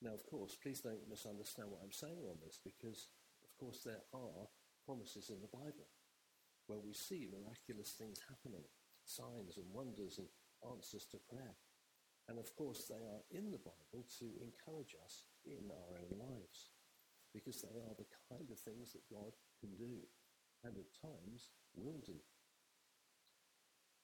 Now, 0.00 0.14
of 0.14 0.24
course, 0.24 0.56
please 0.56 0.80
don't 0.80 1.08
misunderstand 1.08 1.68
what 1.70 1.84
I'm 1.84 1.92
saying 1.92 2.24
on 2.24 2.40
this 2.40 2.58
because, 2.64 3.08
of 3.44 3.52
course, 3.60 3.84
there 3.84 4.00
are 4.14 4.48
promises 4.86 5.28
in 5.28 5.40
the 5.44 5.52
Bible 5.52 5.92
where 6.66 6.80
we 6.80 6.94
see 6.94 7.28
miraculous 7.28 7.92
things 7.92 8.20
happening, 8.28 8.64
signs 9.04 9.58
and 9.58 9.68
wonders 9.72 10.16
and 10.16 10.28
answers 10.64 11.04
to 11.12 11.18
prayer. 11.28 11.56
And 12.28 12.38
of 12.38 12.54
course, 12.56 12.86
they 12.88 13.02
are 13.04 13.24
in 13.30 13.50
the 13.50 13.60
Bible 13.60 14.06
to 14.20 14.26
encourage 14.40 14.96
us 15.04 15.24
in 15.44 15.68
our 15.68 15.98
own 16.00 16.16
lives 16.16 16.70
because 17.34 17.60
they 17.60 17.76
are 17.76 17.96
the 17.98 18.08
kind 18.30 18.48
of 18.50 18.58
things 18.58 18.92
that 18.92 19.04
God 19.12 19.36
can 19.60 19.76
do 19.76 20.00
and 20.64 20.76
at 20.76 20.96
times 21.00 21.50
will 21.74 22.00
do. 22.06 22.16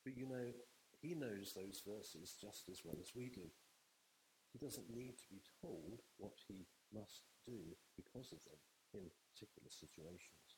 But 0.04 0.16
you 0.16 0.26
know, 0.26 0.52
he 1.00 1.14
knows 1.14 1.52
those 1.54 1.82
verses 1.86 2.34
just 2.40 2.68
as 2.70 2.82
well 2.84 2.96
as 3.00 3.12
we 3.14 3.28
do. 3.28 3.48
He 4.56 4.64
doesn't 4.64 4.88
need 4.88 5.20
to 5.20 5.28
be 5.28 5.44
told 5.60 6.00
what 6.16 6.40
he 6.48 6.64
must 6.88 7.28
do 7.44 7.76
because 7.92 8.32
of 8.32 8.40
them 8.48 8.56
in 8.96 9.04
particular 9.28 9.68
situations. 9.68 10.56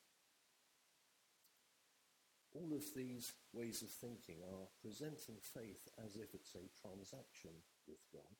All 2.55 2.71
of 2.71 2.87
these 2.95 3.35
ways 3.51 3.83
of 3.83 3.91
thinking 3.91 4.39
are 4.47 4.71
presenting 4.79 5.43
faith 5.43 5.83
as 5.99 6.15
if 6.15 6.31
it's 6.31 6.55
a 6.55 6.71
transaction 6.79 7.51
with 7.91 7.99
God 8.15 8.39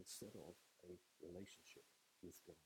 instead 0.00 0.32
of 0.32 0.56
a 0.88 0.96
relationship 1.20 1.84
with 2.24 2.40
God. 2.48 2.56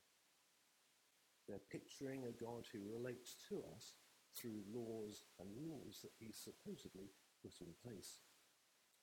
They're 1.51 1.67
picturing 1.67 2.23
a 2.23 2.31
God 2.31 2.63
who 2.71 2.95
relates 2.95 3.35
to 3.51 3.59
us 3.75 3.99
through 4.39 4.63
laws 4.71 5.27
and 5.35 5.51
rules 5.51 5.99
that 5.99 6.15
he 6.15 6.31
supposedly 6.31 7.11
put 7.43 7.59
in 7.59 7.75
place, 7.83 8.23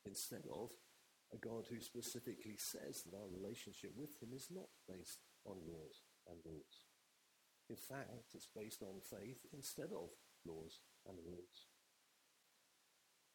instead 0.07 0.49
of 0.49 0.73
a 1.33 1.37
God 1.37 1.69
who 1.69 1.81
specifically 1.81 2.57
says 2.57 3.05
that 3.05 3.17
our 3.17 3.29
relationship 3.29 3.93
with 3.97 4.17
him 4.21 4.33
is 4.33 4.49
not 4.49 4.73
based 4.89 5.21
on 5.45 5.61
laws 5.69 6.01
and 6.29 6.41
rules. 6.45 6.89
In 7.69 7.77
fact, 7.77 8.33
it's 8.33 8.49
based 8.57 8.81
on 8.83 9.05
faith 9.05 9.45
instead 9.53 9.93
of 9.93 10.09
laws 10.49 10.81
and 11.05 11.19
rules. 11.21 11.69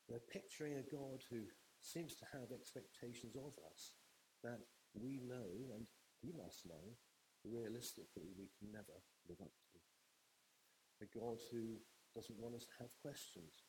They're 0.09 0.33
picturing 0.33 0.81
a 0.81 0.89
God 0.89 1.21
who 1.29 1.45
seems 1.81 2.15
to 2.17 2.25
have 2.33 2.50
expectations 2.50 3.38
of 3.38 3.53
us 3.69 3.93
that 4.43 4.59
we 4.97 5.21
know 5.21 5.69
and 5.77 5.85
he 6.21 6.33
must 6.33 6.65
know 6.65 6.97
realistically 7.45 8.33
we 8.33 8.50
can 8.57 8.71
never 8.71 8.97
live 9.29 9.39
up 9.41 9.53
to. 9.69 9.77
A 11.03 11.07
God 11.12 11.38
who 11.51 11.77
doesn't 12.15 12.39
want 12.39 12.55
us 12.55 12.65
to 12.65 12.79
have 12.79 12.93
questions, 13.01 13.67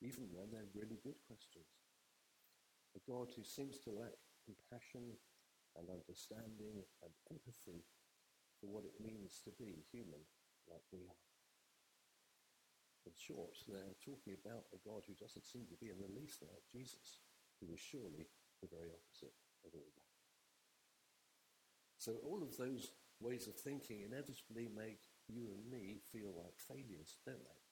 even 0.00 0.30
when 0.32 0.50
they're 0.50 0.70
really 0.74 1.00
good 1.02 1.18
questions. 1.26 1.79
A 2.96 3.00
God 3.06 3.30
who 3.34 3.44
seems 3.44 3.78
to 3.86 3.94
lack 3.94 4.18
compassion 4.42 5.14
and 5.78 5.86
understanding 5.86 6.82
and 7.02 7.12
empathy 7.30 7.86
for 8.58 8.66
what 8.66 8.84
it 8.84 8.98
means 8.98 9.40
to 9.46 9.50
be 9.54 9.86
human 9.94 10.20
like 10.66 10.82
we 10.90 11.06
are. 11.06 11.22
In 13.06 13.16
short, 13.16 13.56
they're 13.64 13.96
talking 14.04 14.36
about 14.36 14.68
a 14.74 14.80
God 14.84 15.06
who 15.06 15.16
doesn't 15.16 15.46
seem 15.46 15.64
to 15.70 15.78
be 15.80 15.88
in 15.88 16.02
the 16.02 16.12
least 16.12 16.42
like 16.42 16.66
Jesus, 16.68 17.22
who 17.58 17.72
is 17.72 17.80
surely 17.80 18.28
the 18.60 18.68
very 18.68 18.92
opposite 18.92 19.32
of 19.64 19.72
all 19.72 19.90
that. 19.96 20.12
So 21.96 22.20
all 22.24 22.42
of 22.42 22.56
those 22.56 22.92
ways 23.20 23.46
of 23.46 23.56
thinking 23.56 24.04
inevitably 24.04 24.68
make 24.68 25.00
you 25.28 25.48
and 25.52 25.64
me 25.70 26.00
feel 26.12 26.32
like 26.36 26.58
failures, 26.58 27.16
don't 27.24 27.40
they? 27.40 27.62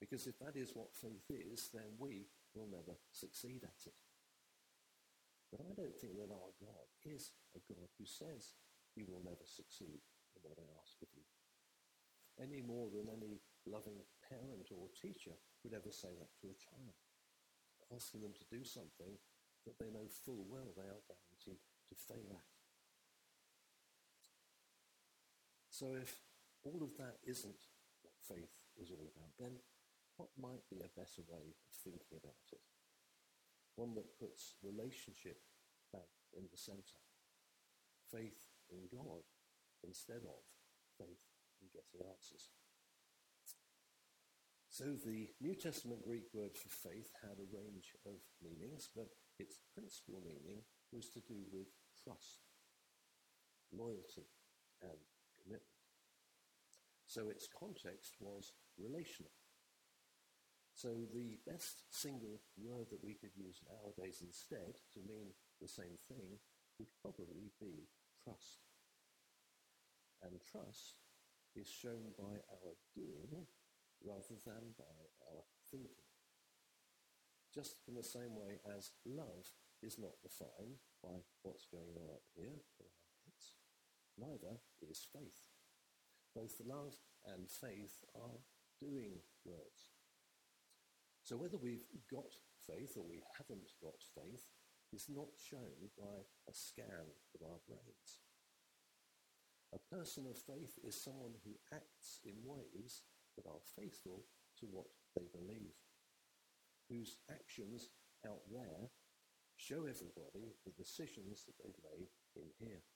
Because 0.00 0.26
if 0.26 0.38
that 0.40 0.56
is 0.56 0.72
what 0.74 0.92
faith 0.92 1.24
is, 1.30 1.70
then 1.72 1.96
we 1.98 2.28
will 2.54 2.68
never 2.68 2.98
succeed 3.12 3.64
at 3.64 3.86
it. 3.86 3.94
But 5.50 5.62
I 5.62 5.72
don't 5.78 5.94
think 5.96 6.18
that 6.18 6.34
our 6.34 6.52
God 6.58 6.86
is 7.06 7.30
a 7.54 7.62
God 7.70 7.86
who 7.98 8.06
says 8.06 8.58
you 8.98 9.06
will 9.06 9.22
never 9.22 9.46
succeed 9.46 10.02
in 10.34 10.40
what 10.42 10.58
I 10.58 10.66
ask 10.82 10.98
of 11.02 11.10
you. 11.14 11.24
Any 12.36 12.60
more 12.60 12.90
than 12.92 13.08
any 13.08 13.40
loving 13.64 14.04
parent 14.28 14.68
or 14.74 14.92
teacher 14.92 15.38
would 15.62 15.72
ever 15.72 15.92
say 15.92 16.12
that 16.18 16.34
to 16.42 16.52
a 16.52 16.58
child, 16.58 16.96
asking 17.94 18.20
them 18.22 18.34
to 18.36 18.52
do 18.52 18.64
something 18.64 19.16
that 19.64 19.78
they 19.78 19.90
know 19.90 20.06
full 20.10 20.44
well 20.50 20.70
they 20.76 20.86
are 20.86 21.06
guaranteed 21.06 21.62
to 21.88 21.94
fail 21.94 22.28
at. 22.34 22.50
So 25.70 25.94
if 25.94 26.20
all 26.64 26.82
of 26.82 26.96
that 26.96 27.20
isn't 27.24 27.68
what 28.02 28.16
faith 28.26 28.54
is 28.80 28.90
all 28.90 29.12
about, 29.12 29.32
then 29.38 29.60
what 30.16 30.28
might 30.40 30.64
be 30.70 30.80
a 30.80 30.96
better 30.96 31.22
way 31.28 31.52
of 31.52 31.72
thinking 31.84 32.16
about 32.16 32.48
it? 32.52 32.75
One 33.76 33.94
that 33.94 34.18
puts 34.18 34.56
relationship 34.64 35.40
back 35.92 36.08
in 36.36 36.48
the 36.50 36.56
centre. 36.56 37.00
Faith 38.10 38.48
in 38.72 38.88
God 38.90 39.22
instead 39.84 40.24
of 40.24 40.40
faith 40.98 41.22
in 41.60 41.68
getting 41.72 42.08
answers. 42.08 42.50
So 44.68 44.92
the 44.92 45.28
New 45.40 45.54
Testament 45.54 46.04
Greek 46.04 46.28
word 46.34 46.52
for 46.52 46.68
faith 46.68 47.08
had 47.24 47.40
a 47.40 47.48
range 47.48 47.96
of 48.04 48.20
meanings, 48.44 48.88
but 48.94 49.08
its 49.38 49.56
principal 49.72 50.20
meaning 50.20 50.60
was 50.92 51.08
to 51.16 51.20
do 51.20 51.48
with 51.52 51.68
trust, 52.04 52.44
loyalty, 53.72 54.28
and 54.82 55.00
commitment. 55.40 55.80
So 57.06 57.30
its 57.30 57.48
context 57.48 58.16
was 58.20 58.52
relational. 58.76 59.32
So 60.76 61.08
the 61.08 61.40
best 61.48 61.88
single 61.88 62.44
word 62.60 62.92
that 62.92 63.00
we 63.00 63.16
could 63.16 63.32
use 63.32 63.64
nowadays 63.64 64.20
instead 64.20 64.76
to 64.92 65.00
mean 65.08 65.32
the 65.56 65.72
same 65.72 65.96
thing 66.04 66.36
would 66.76 66.92
probably 67.00 67.48
be 67.56 67.88
trust. 68.20 68.60
And 70.20 70.36
trust 70.44 71.00
is 71.56 71.64
shown 71.64 72.12
by 72.20 72.44
our 72.52 72.76
doing 72.92 73.48
rather 74.04 74.36
than 74.44 74.76
by 74.76 75.00
our 75.32 75.48
thinking. 75.72 76.04
Just 77.54 77.80
in 77.88 77.96
the 77.96 78.04
same 78.04 78.36
way 78.36 78.60
as 78.76 78.92
love 79.08 79.48
is 79.80 79.96
not 79.96 80.20
defined 80.20 80.76
by 81.02 81.24
what's 81.40 81.64
going 81.72 81.96
on 81.96 82.20
up 82.20 82.28
here 82.36 82.52
in 82.52 82.84
our 82.84 83.08
heads, 83.24 83.56
neither 84.20 84.60
is 84.84 85.08
faith. 85.08 85.40
Both 86.34 86.60
love 86.68 87.00
and 87.24 87.48
faith 87.48 88.04
are 88.14 88.44
doing 88.78 89.24
words. 89.42 89.95
So 91.26 91.34
whether 91.34 91.58
we've 91.58 91.82
got 92.06 92.30
faith 92.70 92.94
or 92.94 93.02
we 93.02 93.18
haven't 93.34 93.74
got 93.82 93.98
faith 94.14 94.46
is 94.94 95.10
not 95.10 95.34
shown 95.34 95.90
by 95.98 96.22
a 96.46 96.54
scan 96.54 97.10
of 97.34 97.42
our 97.42 97.58
brains. 97.66 98.22
A 99.74 99.82
person 99.90 100.30
of 100.30 100.38
faith 100.38 100.78
is 100.86 100.94
someone 100.94 101.34
who 101.42 101.58
acts 101.74 102.22
in 102.22 102.38
ways 102.46 103.02
that 103.34 103.50
are 103.50 103.58
faithful 103.74 104.22
to 104.62 104.70
what 104.70 104.86
they 105.18 105.26
believe, 105.34 105.74
whose 106.88 107.18
actions 107.26 107.90
out 108.22 108.46
there 108.46 108.86
show 109.58 109.82
everybody 109.82 110.54
the 110.62 110.78
decisions 110.78 111.42
that 111.42 111.58
they've 111.58 111.82
made 111.90 112.14
in 112.38 112.46
here, 112.62 112.86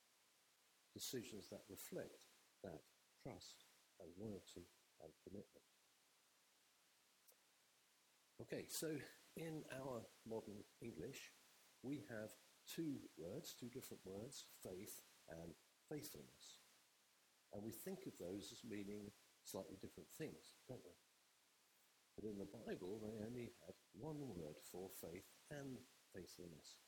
decisions 0.95 1.51
that 1.51 1.67
reflect 1.67 2.31
that 2.63 2.87
trust 3.27 3.67
and 3.99 4.15
loyalty 4.23 4.71
and 5.03 5.11
commitment. 5.27 5.67
Okay, 8.41 8.65
so 8.69 8.89
in 9.37 9.61
our 9.77 10.01
modern 10.25 10.65
English, 10.81 11.29
we 11.83 12.01
have 12.09 12.33
two 12.65 12.97
words, 13.21 13.53
two 13.53 13.69
different 13.69 14.01
words, 14.09 14.49
faith 14.65 14.97
and 15.29 15.53
faithfulness. 15.93 16.65
And 17.53 17.61
we 17.61 17.73
think 17.73 18.09
of 18.09 18.17
those 18.17 18.49
as 18.49 18.65
meaning 18.65 19.13
slightly 19.45 19.77
different 19.77 20.09
things, 20.17 20.57
don't 20.69 20.81
we? 20.81 20.97
But 22.17 22.25
in 22.25 22.39
the 22.41 22.49
Bible, 22.49 22.97
they 23.05 23.21
only 23.21 23.53
had 23.67 23.77
one 23.93 24.25
word 24.33 24.57
for 24.73 24.89
faith 24.89 25.29
and 25.53 25.77
faithfulness. 26.17 26.81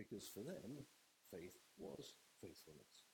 Because 0.00 0.32
for 0.32 0.44
them, 0.48 0.80
faith 1.28 1.60
was 1.76 2.16
faithfulness. 2.40 3.04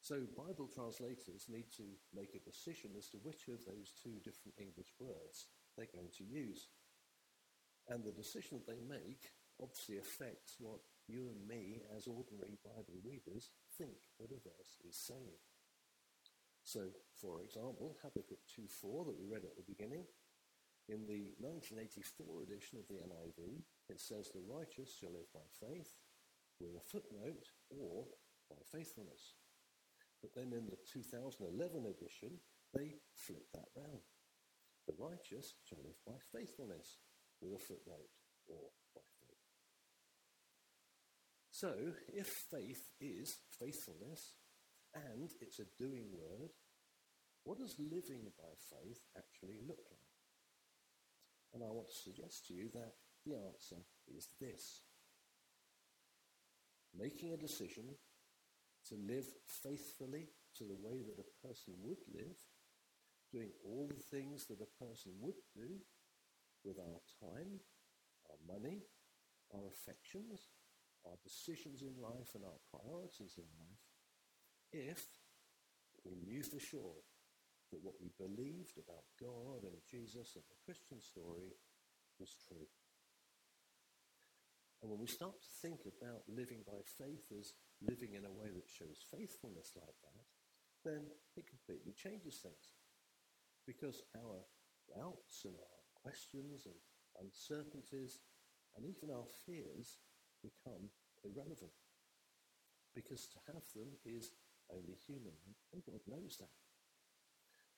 So 0.00 0.24
Bible 0.32 0.72
translators 0.72 1.52
need 1.52 1.68
to 1.76 1.84
make 2.16 2.32
a 2.32 2.48
decision 2.48 2.96
as 2.96 3.12
to 3.12 3.20
which 3.20 3.44
of 3.52 3.60
those 3.68 3.92
two 3.92 4.16
different 4.24 4.56
English 4.56 4.96
words 4.96 5.52
they're 5.80 5.96
going 5.96 6.12
to 6.20 6.28
use. 6.28 6.68
And 7.88 8.04
the 8.04 8.12
decision 8.12 8.60
they 8.68 8.84
make 8.84 9.32
obviously 9.56 9.96
affects 9.96 10.60
what 10.60 10.84
you 11.08 11.32
and 11.32 11.40
me, 11.48 11.80
as 11.96 12.06
ordinary 12.06 12.60
Bible 12.60 13.00
readers, 13.00 13.50
think 13.80 13.96
that 14.20 14.30
a 14.30 14.38
verse 14.44 14.76
is 14.84 15.00
saying. 15.00 15.40
So, 16.62 16.92
for 17.16 17.40
example, 17.40 17.96
Habakkuk 18.04 18.44
2.4 18.52 19.08
that 19.08 19.18
we 19.18 19.26
read 19.26 19.48
at 19.48 19.56
the 19.56 19.66
beginning, 19.66 20.04
in 20.88 21.06
the 21.08 21.32
1984 21.40 22.44
edition 22.44 22.78
of 22.78 22.86
the 22.86 23.00
NIV, 23.00 23.64
it 23.88 24.00
says, 24.00 24.30
the 24.30 24.44
righteous 24.44 24.92
shall 24.92 25.16
live 25.16 25.32
by 25.32 25.46
faith, 25.56 25.96
with 26.60 26.76
a 26.76 26.84
footnote, 26.84 27.48
or 27.72 28.04
by 28.50 28.60
faithfulness. 28.70 29.40
But 30.20 30.34
then 30.36 30.52
in 30.52 30.68
the 30.68 30.76
2011 30.92 31.86
edition, 31.86 32.38
they 32.74 33.00
flip 33.14 33.46
that 33.54 33.72
round. 33.74 34.04
The 34.86 34.94
righteous 34.98 35.54
shall 35.64 35.78
live 35.84 35.98
by 36.06 36.18
faithfulness, 36.32 36.98
a 37.42 37.58
footnote, 37.58 38.10
or 38.48 38.70
by 38.94 39.02
faith. 39.20 39.38
So, 41.50 41.74
if 42.08 42.26
faith 42.26 42.90
is 43.00 43.38
faithfulness, 43.58 44.36
and 44.94 45.30
it's 45.40 45.60
a 45.60 45.70
doing 45.78 46.08
word, 46.12 46.50
what 47.44 47.58
does 47.58 47.76
living 47.78 48.32
by 48.38 48.52
faith 48.70 49.00
actually 49.16 49.58
look 49.66 49.80
like? 49.90 50.10
And 51.54 51.62
I 51.62 51.70
want 51.70 51.88
to 51.88 52.02
suggest 52.02 52.46
to 52.46 52.54
you 52.54 52.68
that 52.74 52.92
the 53.24 53.34
answer 53.34 53.82
is 54.08 54.28
this. 54.40 54.82
Making 56.96 57.32
a 57.32 57.36
decision 57.36 57.84
to 58.88 58.94
live 58.96 59.26
faithfully 59.46 60.28
to 60.56 60.64
the 60.64 60.78
way 60.80 61.02
that 61.02 61.22
a 61.22 61.46
person 61.46 61.74
would 61.82 61.98
live 62.12 62.36
doing 63.32 63.50
all 63.64 63.88
the 63.88 64.02
things 64.16 64.46
that 64.46 64.60
a 64.60 64.84
person 64.84 65.12
would 65.20 65.38
do 65.54 65.78
with 66.64 66.78
our 66.78 67.00
time, 67.22 67.62
our 68.28 68.40
money, 68.46 68.82
our 69.54 69.66
affections, 69.70 70.50
our 71.06 71.16
decisions 71.24 71.82
in 71.82 71.94
life 72.02 72.34
and 72.34 72.44
our 72.44 72.60
priorities 72.68 73.38
in 73.38 73.48
life, 73.56 73.86
if 74.72 75.06
we 76.04 76.18
knew 76.26 76.42
for 76.42 76.60
sure 76.60 77.02
that 77.70 77.82
what 77.82 77.94
we 78.02 78.10
believed 78.18 78.76
about 78.76 79.06
God 79.18 79.62
and 79.62 79.78
Jesus 79.86 80.34
and 80.34 80.44
the 80.50 80.62
Christian 80.66 81.00
story 81.00 81.54
was 82.18 82.34
true. 82.34 82.66
And 84.82 84.90
when 84.90 84.98
we 85.00 85.06
start 85.06 85.38
to 85.38 85.58
think 85.62 85.86
about 85.86 86.24
living 86.26 86.64
by 86.66 86.82
faith 86.98 87.30
as 87.36 87.52
living 87.84 88.16
in 88.16 88.24
a 88.24 88.32
way 88.32 88.48
that 88.50 88.66
shows 88.66 89.04
faithfulness 89.12 89.76
like 89.76 89.96
that, 90.02 90.24
then 90.82 91.04
it 91.36 91.44
completely 91.46 91.92
changes 91.92 92.40
things 92.40 92.79
because 93.70 94.02
our 94.18 94.42
doubts 94.90 95.46
and 95.46 95.54
our 95.54 95.78
questions 96.02 96.66
and 96.66 96.74
uncertainties 97.22 98.18
and 98.74 98.82
even 98.82 99.14
our 99.14 99.30
fears 99.46 100.02
become 100.42 100.90
irrelevant. 101.22 101.70
Because 102.90 103.30
to 103.30 103.38
have 103.46 103.62
them 103.70 103.94
is 104.02 104.34
only 104.74 104.98
human, 105.06 105.38
and 105.72 105.86
God 105.86 106.02
knows 106.10 106.34
that. 106.42 106.50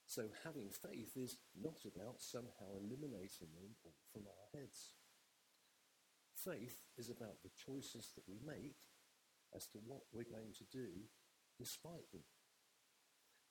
So 0.07 0.33
having 0.45 0.73
faith 0.73 1.13
is 1.17 1.37
not 1.53 1.85
about 1.85 2.25
somehow 2.25 2.81
eliminating 2.81 3.53
them 3.53 3.77
all 3.85 3.93
from 4.13 4.25
our 4.25 4.49
heads. 4.57 4.97
Faith 6.33 6.81
is 6.97 7.11
about 7.11 7.45
the 7.45 7.53
choices 7.53 8.13
that 8.17 8.25
we 8.25 8.41
make 8.41 8.81
as 9.55 9.67
to 9.69 9.79
what 9.85 10.09
we're 10.13 10.25
going 10.25 10.57
to 10.57 10.65
do 10.73 10.89
despite 11.61 12.09
them. 12.13 12.25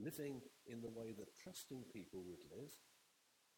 Living 0.02 0.42
in 0.66 0.82
the 0.82 0.90
way 0.90 1.14
that 1.14 1.38
trusting 1.38 1.86
people 1.94 2.26
would 2.26 2.42
live 2.50 2.74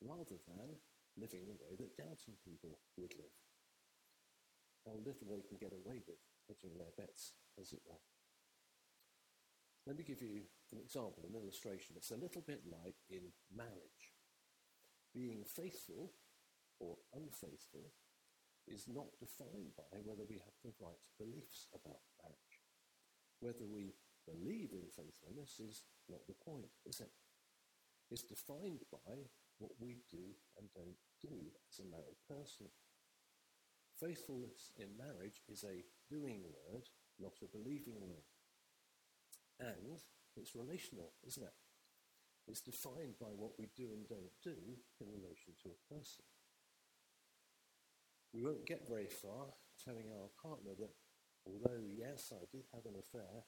rather 0.04 0.36
than 0.44 0.76
living 1.16 1.48
the 1.48 1.56
way 1.64 1.80
that 1.80 1.96
doubting 1.96 2.36
people 2.44 2.80
would 2.98 3.16
live. 3.16 3.38
How 4.84 5.00
little 5.00 5.32
they 5.32 5.48
can 5.48 5.56
get 5.56 5.72
away 5.72 6.04
with 6.04 6.20
hedging 6.48 6.76
their 6.76 6.92
bets, 7.00 7.32
as 7.56 7.72
it 7.72 7.80
were. 7.88 8.04
Let 9.88 9.98
me 9.98 10.04
give 10.04 10.22
you 10.22 10.44
an 10.72 10.80
example, 10.80 11.24
an 11.28 11.36
illustration. 11.36 11.96
It's 11.96 12.12
a 12.12 12.20
little 12.20 12.44
bit 12.44 12.64
like 12.68 13.00
in 13.10 13.32
marriage. 13.56 14.12
Being 15.14 15.44
faithful 15.48 16.12
or 16.80 16.98
unfaithful 17.16 17.92
is 18.68 18.88
not 18.88 19.20
defined 19.20 19.76
by 19.76 20.00
whether 20.04 20.24
we 20.28 20.40
have 20.40 20.60
the 20.64 20.76
right 20.80 21.04
beliefs 21.20 21.68
about 21.76 22.04
marriage. 22.20 22.56
Whether 23.40 23.68
we 23.68 23.96
believe 24.26 24.72
in 24.74 24.88
faithfulness 24.90 25.60
is 25.60 25.84
not 26.10 26.26
the 26.28 26.38
point, 26.44 26.72
is 26.86 27.00
it? 27.00 27.12
It's 28.12 28.24
defined 28.24 28.84
by 28.92 29.30
what 29.60 29.72
we 29.80 30.04
do 30.10 30.36
and 30.58 30.68
don't 30.76 31.00
do 31.22 31.52
as 31.72 31.80
a 31.80 31.90
married 31.90 32.20
person. 32.28 32.68
Faithfulness 34.00 34.72
in 34.78 34.98
marriage 34.98 35.42
is 35.48 35.64
a 35.64 35.86
doing 36.10 36.44
word, 36.44 36.90
not 37.20 37.34
a 37.42 37.58
believing 37.58 38.00
word. 38.02 38.28
And 39.60 40.02
it's 40.36 40.56
relational, 40.56 41.14
isn't 41.26 41.44
it? 41.44 41.58
It's 42.48 42.62
defined 42.62 43.16
by 43.22 43.32
what 43.32 43.54
we 43.58 43.70
do 43.78 43.94
and 43.94 44.08
don't 44.10 44.36
do 44.44 44.58
in 45.00 45.08
relation 45.08 45.54
to 45.64 45.72
a 45.72 45.94
person. 45.94 46.26
We 48.34 48.44
won't 48.44 48.66
get 48.66 48.88
very 48.88 49.08
far 49.08 49.54
telling 49.84 50.12
our 50.12 50.28
partner 50.42 50.72
that 50.80 50.92
although, 51.46 51.86
yes, 51.86 52.34
I 52.34 52.44
did 52.52 52.66
have 52.74 52.86
an 52.86 53.00
affair, 53.00 53.46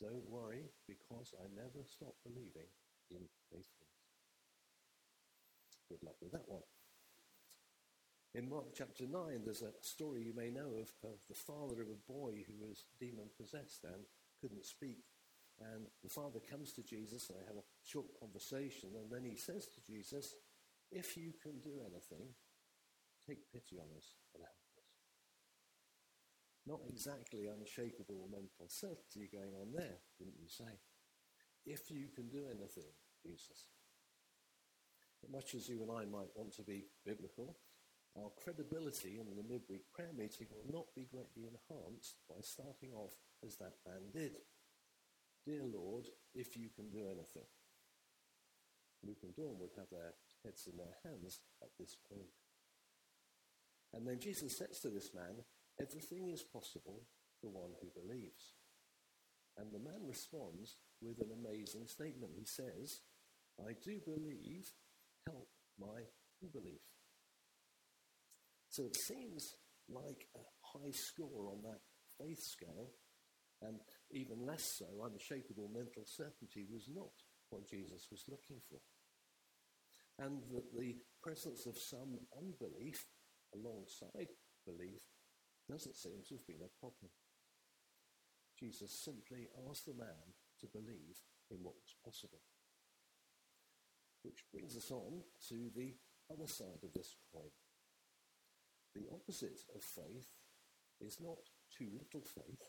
don't 0.00 0.28
worry 0.28 0.70
because 0.88 1.34
I 1.38 1.46
never 1.54 1.84
stopped 1.84 2.22
believing 2.24 2.70
in 3.10 3.26
faithfulness. 3.50 4.02
Good 5.88 6.02
luck 6.02 6.16
with 6.20 6.32
that 6.32 6.48
one. 6.48 6.64
In 8.34 8.48
Mark 8.48 8.72
chapter 8.74 9.04
9, 9.06 9.42
there's 9.44 9.60
a 9.60 9.76
story 9.82 10.22
you 10.24 10.34
may 10.34 10.50
know 10.50 10.80
of, 10.80 10.88
of 11.04 11.20
the 11.28 11.36
father 11.36 11.82
of 11.82 11.88
a 11.88 12.12
boy 12.12 12.44
who 12.48 12.66
was 12.66 12.84
demon 12.98 13.28
possessed 13.36 13.84
and 13.84 14.08
couldn't 14.40 14.64
speak 14.64 15.04
and 15.60 15.86
the 16.02 16.08
father 16.08 16.40
comes 16.40 16.72
to 16.72 16.82
Jesus 16.82 17.28
and 17.28 17.38
they 17.38 17.46
have 17.46 17.56
a 17.56 17.66
short 17.84 18.06
conversation. 18.18 18.90
And 18.96 19.10
then 19.10 19.24
he 19.28 19.36
says 19.36 19.66
to 19.68 19.80
Jesus, 19.84 20.34
If 20.90 21.16
you 21.16 21.32
can 21.42 21.60
do 21.60 21.80
anything, 21.80 22.28
take 23.26 23.50
pity 23.52 23.78
on 23.78 23.86
us 23.96 24.14
and 24.34 24.42
help. 24.42 24.61
Not 26.66 26.80
exactly 26.88 27.46
unshakable 27.46 28.28
mental 28.30 28.68
certainty 28.68 29.28
going 29.32 29.54
on 29.60 29.72
there, 29.74 29.98
wouldn't 30.18 30.38
you 30.40 30.48
say? 30.48 30.78
If 31.66 31.90
you 31.90 32.08
can 32.14 32.28
do 32.28 32.46
anything, 32.46 32.90
Jesus. 33.24 33.66
Much 35.30 35.54
as 35.54 35.68
you 35.68 35.82
and 35.82 35.90
I 35.90 36.04
might 36.04 36.34
want 36.34 36.52
to 36.56 36.62
be 36.62 36.86
biblical, 37.06 37.56
our 38.16 38.30
credibility 38.42 39.18
in 39.18 39.36
the 39.36 39.42
midweek 39.42 39.90
prayer 39.94 40.12
meeting 40.16 40.48
will 40.50 40.70
not 40.70 40.86
be 40.94 41.08
greatly 41.10 41.48
enhanced 41.48 42.16
by 42.28 42.36
starting 42.42 42.92
off 42.92 43.14
as 43.46 43.56
that 43.56 43.78
man 43.86 44.10
did. 44.12 44.32
Dear 45.46 45.62
Lord, 45.64 46.06
if 46.34 46.56
you 46.56 46.68
can 46.74 46.90
do 46.90 47.06
anything. 47.06 47.48
Luke 49.02 49.22
and 49.22 49.34
Dawn 49.34 49.58
would 49.58 49.74
have 49.76 49.90
their 49.90 50.14
heads 50.44 50.68
in 50.70 50.76
their 50.76 50.98
hands 51.04 51.40
at 51.62 51.70
this 51.78 51.96
point. 52.10 52.30
And 53.94 54.06
then 54.06 54.20
Jesus 54.20 54.58
says 54.58 54.78
to 54.80 54.88
this 54.88 55.10
man, 55.14 55.42
Everything 55.82 56.30
is 56.30 56.44
possible 56.44 57.02
for 57.40 57.50
one 57.50 57.72
who 57.80 57.88
believes. 58.00 58.54
And 59.58 59.72
the 59.72 59.80
man 59.82 60.06
responds 60.06 60.76
with 61.00 61.18
an 61.20 61.30
amazing 61.34 61.86
statement. 61.88 62.32
He 62.38 62.46
says, 62.46 63.00
I 63.60 63.72
do 63.82 63.98
believe, 64.04 64.70
help 65.26 65.48
my 65.78 66.06
unbelief. 66.42 66.80
So 68.70 68.86
it 68.86 68.96
seems 68.96 69.56
like 69.88 70.28
a 70.36 70.78
high 70.78 70.92
score 70.92 71.50
on 71.50 71.62
that 71.64 71.80
faith 72.18 72.40
scale 72.40 72.90
and 73.60 73.78
even 74.10 74.46
less 74.46 74.78
so, 74.78 74.86
unshakable 75.04 75.70
mental 75.72 76.04
certainty 76.04 76.66
was 76.72 76.88
not 76.94 77.12
what 77.50 77.68
Jesus 77.68 78.08
was 78.10 78.24
looking 78.28 78.60
for. 78.68 78.80
And 80.18 80.42
that 80.52 80.72
the 80.76 80.96
presence 81.22 81.66
of 81.66 81.76
some 81.76 82.18
unbelief 82.36 83.04
alongside 83.54 84.28
belief 84.66 85.00
doesn't 85.68 85.96
seem 85.96 86.22
to 86.28 86.34
have 86.34 86.46
been 86.46 86.64
a 86.64 86.78
problem. 86.80 87.10
Jesus 88.58 88.92
simply 88.92 89.48
asked 89.68 89.86
the 89.86 89.94
man 89.94 90.36
to 90.60 90.66
believe 90.66 91.18
in 91.50 91.58
what 91.62 91.74
was 91.74 91.96
possible. 92.04 92.42
Which 94.22 94.44
brings 94.52 94.76
us 94.76 94.90
on 94.90 95.22
to 95.48 95.70
the 95.74 95.94
other 96.30 96.46
side 96.46 96.82
of 96.84 96.92
this 96.94 97.16
coin. 97.32 97.50
The 98.94 99.08
opposite 99.12 99.62
of 99.74 99.82
faith 99.82 100.30
is 101.00 101.18
not 101.20 101.42
too 101.76 101.90
little 101.90 102.22
faith, 102.22 102.62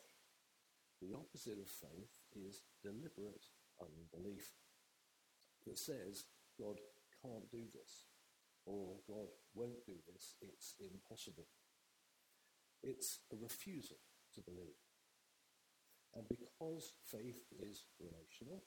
the 1.00 1.14
opposite 1.14 1.60
of 1.60 1.68
faith 1.68 2.16
is 2.34 2.62
deliberate 2.82 3.46
unbelief 3.80 4.54
that 5.66 5.78
says 5.78 6.24
God 6.58 6.80
can't 7.22 7.50
do 7.50 7.64
this 7.74 8.06
or 8.66 8.96
God 9.06 9.28
won't 9.54 9.84
do 9.86 9.94
this, 10.12 10.34
it's 10.40 10.74
impossible. 10.80 11.46
It's 12.84 13.20
a 13.32 13.36
refusal 13.40 13.96
to 14.34 14.40
believe. 14.44 14.76
And 16.14 16.28
because 16.28 16.92
faith 17.10 17.40
is 17.58 17.88
relational, 17.98 18.62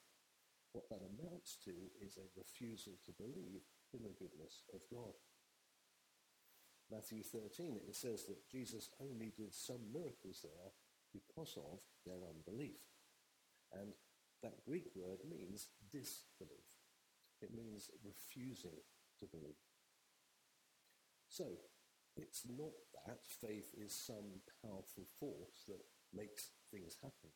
what 0.73 0.89
that 0.89 1.05
amounts 1.05 1.57
to 1.65 1.71
is 2.01 2.17
a 2.17 2.27
refusal 2.35 2.93
to 3.05 3.11
believe 3.13 3.61
in 3.93 4.03
the 4.03 4.17
goodness 4.17 4.63
of 4.73 4.81
God. 4.91 5.13
Matthew 6.91 7.21
13, 7.21 7.79
it 7.87 7.95
says 7.95 8.25
that 8.25 8.49
Jesus 8.49 8.89
only 8.99 9.31
did 9.37 9.53
some 9.53 9.91
miracles 9.93 10.41
there 10.43 10.71
because 11.13 11.57
of 11.57 11.79
their 12.05 12.19
unbelief. 12.25 12.79
And 13.73 13.93
that 14.41 14.63
Greek 14.65 14.87
word 14.95 15.19
means 15.29 15.67
disbelief. 15.91 16.67
It 17.41 17.51
means 17.53 17.89
refusing 18.03 18.79
to 19.19 19.25
believe. 19.25 19.61
So, 21.29 21.45
it's 22.17 22.43
not 22.49 22.73
that 23.05 23.21
faith 23.41 23.69
is 23.77 23.93
some 23.93 24.41
powerful 24.65 25.05
force 25.19 25.63
that 25.67 25.81
makes 26.13 26.51
things 26.71 26.97
happen. 27.01 27.31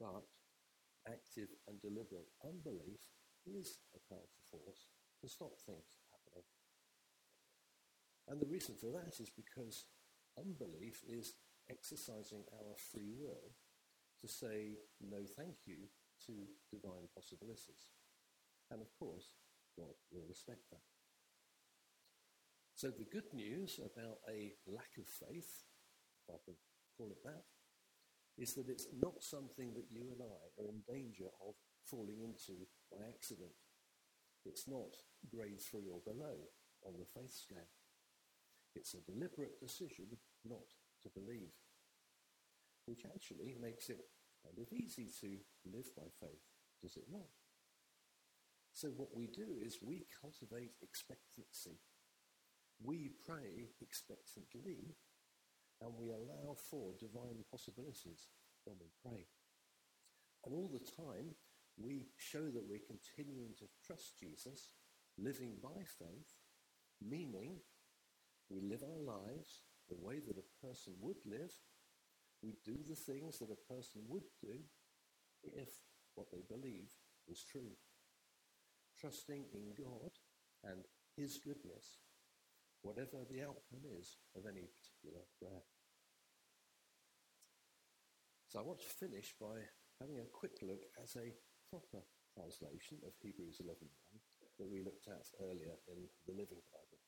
But 0.00 0.24
active 1.06 1.48
and 1.66 1.80
deliberate 1.80 2.32
unbelief 2.44 3.00
is 3.46 3.78
a 3.94 4.00
powerful 4.08 4.44
force 4.50 4.88
to 5.20 5.28
stop 5.28 5.58
things 5.66 6.00
happening. 6.12 6.48
And 8.28 8.40
the 8.40 8.46
reason 8.52 8.74
for 8.76 8.92
that 8.92 9.20
is 9.20 9.30
because 9.30 9.86
unbelief 10.38 11.02
is 11.08 11.34
exercising 11.70 12.44
our 12.52 12.76
free 12.76 13.12
will 13.18 13.52
to 14.20 14.28
say 14.28 14.76
no 15.00 15.24
thank 15.36 15.66
you 15.66 15.88
to 16.26 16.32
divine 16.70 17.08
possibilities. 17.14 17.88
And 18.70 18.82
of 18.82 18.92
course, 18.98 19.32
God 19.76 19.94
will 20.12 20.26
respect 20.28 20.62
that. 20.70 20.97
So 22.78 22.94
the 22.94 23.10
good 23.10 23.26
news 23.34 23.82
about 23.82 24.22
a 24.30 24.54
lack 24.70 24.94
of 25.02 25.10
faith, 25.10 25.66
if 26.22 26.30
I 26.30 26.38
can 26.46 26.54
call 26.94 27.10
it 27.10 27.18
that, 27.26 27.42
is 28.38 28.54
that 28.54 28.70
it's 28.70 28.86
not 29.02 29.18
something 29.18 29.74
that 29.74 29.90
you 29.90 30.06
and 30.14 30.22
I 30.22 30.62
are 30.62 30.70
in 30.70 30.86
danger 30.86 31.26
of 31.42 31.58
falling 31.82 32.22
into 32.22 32.54
by 32.86 33.02
accident. 33.10 33.50
It's 34.46 34.70
not 34.70 34.94
grade 35.26 35.58
three 35.58 35.90
or 35.90 35.98
below 36.06 36.38
on 36.86 36.94
the 37.02 37.10
faith 37.18 37.34
scale. 37.34 37.66
It's 38.76 38.94
a 38.94 39.02
deliberate 39.10 39.58
decision 39.58 40.14
not 40.46 40.70
to 41.02 41.10
believe, 41.10 41.58
which 42.86 43.02
actually 43.10 43.58
makes 43.58 43.90
it 43.90 44.06
kind 44.46 44.54
of 44.54 44.70
easy 44.70 45.10
to 45.18 45.42
live 45.66 45.90
by 45.98 46.06
faith, 46.22 46.46
does 46.80 46.94
it 46.94 47.10
not? 47.10 47.34
So 48.72 48.94
what 48.94 49.10
we 49.18 49.26
do 49.26 49.58
is 49.66 49.82
we 49.82 50.06
cultivate 50.22 50.78
expectancy. 50.80 51.82
We 52.82 53.10
pray 53.26 53.70
expectantly, 53.80 54.94
and 55.80 55.90
we 55.98 56.10
allow 56.10 56.54
for 56.70 56.92
divine 56.98 57.44
possibilities 57.50 58.28
when 58.64 58.76
we 58.80 58.88
pray. 59.02 59.26
And 60.44 60.54
all 60.54 60.70
the 60.72 60.84
time, 61.02 61.34
we 61.76 62.06
show 62.16 62.50
that 62.50 62.68
we're 62.68 62.86
continuing 62.86 63.54
to 63.58 63.66
trust 63.86 64.18
Jesus, 64.18 64.70
living 65.18 65.56
by 65.62 65.82
faith, 65.98 66.34
meaning 67.00 67.58
we 68.50 68.60
live 68.60 68.82
our 68.82 69.02
lives 69.02 69.62
the 69.88 69.96
way 70.00 70.20
that 70.26 70.38
a 70.38 70.66
person 70.66 70.94
would 71.00 71.18
live. 71.26 71.52
We 72.42 72.54
do 72.64 72.76
the 72.88 72.96
things 72.96 73.38
that 73.38 73.50
a 73.50 73.74
person 73.74 74.02
would 74.08 74.24
do 74.40 74.58
if 75.42 75.68
what 76.14 76.30
they 76.30 76.42
believe 76.48 76.90
was 77.28 77.44
true. 77.44 77.74
trusting 79.00 79.44
in 79.54 79.74
God 79.78 80.10
and 80.64 80.84
his 81.16 81.38
goodness, 81.38 81.98
whatever 82.88 83.20
the 83.28 83.44
outcome 83.44 83.84
is 84.00 84.16
of 84.32 84.48
any 84.48 84.64
particular 84.64 85.20
prayer. 85.36 85.60
So 88.48 88.56
I 88.56 88.64
want 88.64 88.80
to 88.80 88.88
finish 88.88 89.36
by 89.36 89.60
having 90.00 90.24
a 90.24 90.32
quick 90.32 90.56
look 90.64 90.88
at 90.96 91.12
a 91.20 91.36
proper 91.68 92.00
translation 92.32 92.96
of 93.04 93.12
Hebrews 93.20 93.60
11.1 93.60 93.92
that 94.56 94.72
we 94.72 94.80
looked 94.80 95.04
at 95.04 95.28
earlier 95.44 95.76
in 95.92 96.08
the 96.24 96.32
Living 96.32 96.64
Bible. 96.72 97.00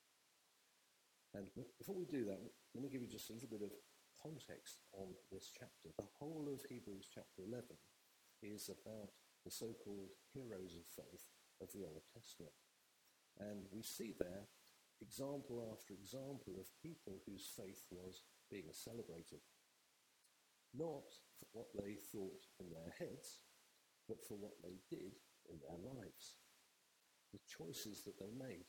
And 1.33 1.49
before 1.81 1.97
we 1.97 2.05
do 2.05 2.29
that, 2.29 2.37
let 2.77 2.85
me 2.85 2.93
give 2.93 3.01
you 3.01 3.09
just 3.09 3.33
a 3.33 3.33
little 3.33 3.49
bit 3.49 3.65
of 3.65 3.73
context 4.21 4.85
on 4.93 5.17
this 5.33 5.49
chapter. 5.49 5.89
The 5.97 6.13
whole 6.21 6.45
of 6.53 6.61
Hebrews 6.69 7.09
chapter 7.09 7.41
11 7.41 7.73
is 8.45 8.69
about 8.69 9.09
the 9.41 9.49
so-called 9.49 10.13
heroes 10.29 10.77
of 10.77 10.85
faith 10.93 11.25
of 11.57 11.73
the 11.73 11.89
Old 11.89 12.05
Testament. 12.13 12.53
And 13.41 13.65
we 13.73 13.81
see 13.81 14.13
there 14.13 14.45
example 15.01 15.65
after 15.73 15.93
example 15.93 16.55
of 16.61 16.69
people 16.81 17.19
whose 17.25 17.49
faith 17.57 17.83
was 17.89 18.23
being 18.49 18.69
celebrated. 18.71 19.41
Not 20.73 21.09
for 21.35 21.47
what 21.51 21.73
they 21.75 21.95
thought 21.99 22.47
in 22.59 22.69
their 22.71 22.93
heads, 22.97 23.41
but 24.07 24.23
for 24.23 24.37
what 24.37 24.55
they 24.63 24.79
did 24.89 25.19
in 25.49 25.59
their 25.59 25.79
lives. 25.81 26.37
The 27.33 27.43
choices 27.47 28.03
that 28.03 28.19
they 28.19 28.31
made, 28.31 28.67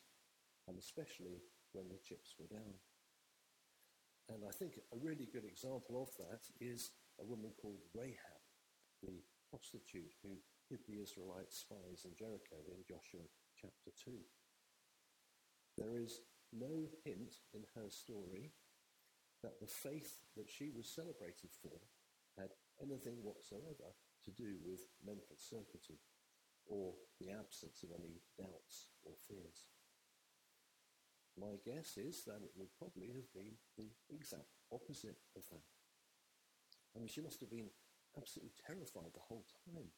and 0.67 0.79
especially 0.79 1.43
when 1.73 1.89
the 1.89 2.03
chips 2.03 2.35
were 2.39 2.51
down. 2.51 2.75
And 4.31 4.43
I 4.47 4.53
think 4.55 4.79
a 4.79 5.03
really 5.03 5.29
good 5.33 5.45
example 5.45 6.03
of 6.03 6.11
that 6.19 6.43
is 6.61 6.91
a 7.21 7.25
woman 7.25 7.53
called 7.61 7.83
Rahab, 7.95 8.43
the 9.03 9.21
prostitute 9.51 10.15
who 10.23 10.39
hid 10.71 10.81
the 10.89 11.03
Israelite 11.03 11.53
spies 11.53 12.07
in 12.07 12.15
Jericho 12.17 12.63
in 12.71 12.81
Joshua 12.89 13.27
chapter 13.59 13.91
2. 14.05 14.17
There 15.79 15.97
is 15.97 16.21
no 16.53 16.89
hint 17.05 17.37
in 17.55 17.65
her 17.75 17.89
story 17.89 18.53
that 19.43 19.59
the 19.61 19.67
faith 19.67 20.21
that 20.37 20.49
she 20.49 20.71
was 20.71 20.89
celebrated 20.89 21.51
for 21.51 21.81
had 22.39 22.51
anything 22.81 23.19
whatsoever 23.23 23.97
to 24.25 24.31
do 24.31 24.57
with 24.65 24.81
mental 25.05 25.37
certainty 25.37 25.99
or 26.67 26.95
the 27.19 27.31
absence 27.31 27.83
of 27.83 27.91
any 27.91 28.23
doubts 28.39 28.89
or 29.03 29.13
fears. 29.27 29.67
My 31.37 31.57
guess 31.65 31.97
is 31.97 32.25
that 32.29 32.45
it 32.45 32.53
would 32.57 32.77
probably 32.79 33.09
have 33.17 33.33
been 33.33 33.57
the 33.77 33.91
exact 34.13 34.53
opposite 34.71 35.19
of 35.35 35.43
that. 35.51 35.65
I 36.95 37.01
mean, 37.01 37.09
she 37.09 37.25
must 37.25 37.41
have 37.41 37.51
been 37.51 37.73
absolutely 38.17 38.53
terrified 38.61 39.17
the 39.17 39.27
whole 39.27 39.47
time 39.65 39.89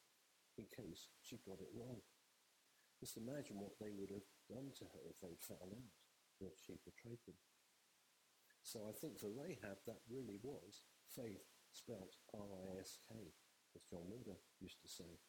in 0.57 0.65
case 0.71 1.11
she 1.21 1.43
got 1.43 1.59
it 1.59 1.75
wrong. 1.75 1.99
Just 2.99 3.17
imagine 3.19 3.59
what 3.59 3.75
they 3.79 3.91
would 3.91 4.09
have 4.09 4.23
done 4.49 4.73
to 4.79 4.85
her 4.85 5.03
if 5.09 5.19
they'd 5.21 5.41
found 5.41 5.73
out 5.73 5.93
that 6.41 6.57
she 6.59 6.77
betrayed 6.83 7.21
them. 7.25 7.37
So 8.63 8.89
I 8.89 8.93
think 8.93 9.17
for 9.19 9.29
Rahab, 9.29 9.85
that 9.85 10.01
really 10.09 10.39
was 10.41 10.81
faith 11.13 11.45
spelt 11.71 12.17
R-I-S-K, 12.33 13.13
as 13.75 13.83
John 13.83 14.07
Wimber 14.09 14.39
used 14.59 14.81
to 14.81 14.87
say. 14.87 15.19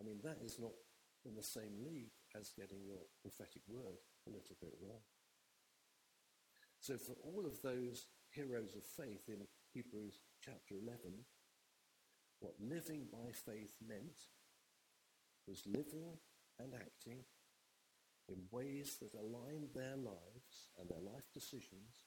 I 0.00 0.04
mean, 0.04 0.20
that 0.22 0.38
is 0.44 0.58
not 0.60 0.76
in 1.24 1.34
the 1.34 1.42
same 1.42 1.82
league 1.82 2.12
as 2.38 2.52
getting 2.54 2.84
your 2.84 3.08
prophetic 3.22 3.62
word 3.66 3.98
a 4.28 4.30
little 4.30 4.56
bit 4.60 4.74
wrong. 4.80 5.02
So 6.78 6.96
for 6.98 7.16
all 7.24 7.46
of 7.46 7.62
those 7.62 8.06
heroes 8.30 8.76
of 8.76 8.84
faith 8.84 9.28
in 9.28 9.48
Hebrews 9.72 10.20
chapter 10.44 10.76
11, 10.76 11.24
what 12.40 12.54
living 12.60 13.08
by 13.10 13.32
faith 13.32 13.74
meant 13.80 14.28
was 15.48 15.66
living 15.66 16.20
and 16.60 16.74
acting 16.74 17.24
in 18.28 18.50
ways 18.50 18.98
that 19.00 19.14
aligned 19.14 19.70
their 19.74 19.96
lives 19.96 20.70
and 20.78 20.88
their 20.88 21.02
life 21.02 21.30
decisions 21.32 22.02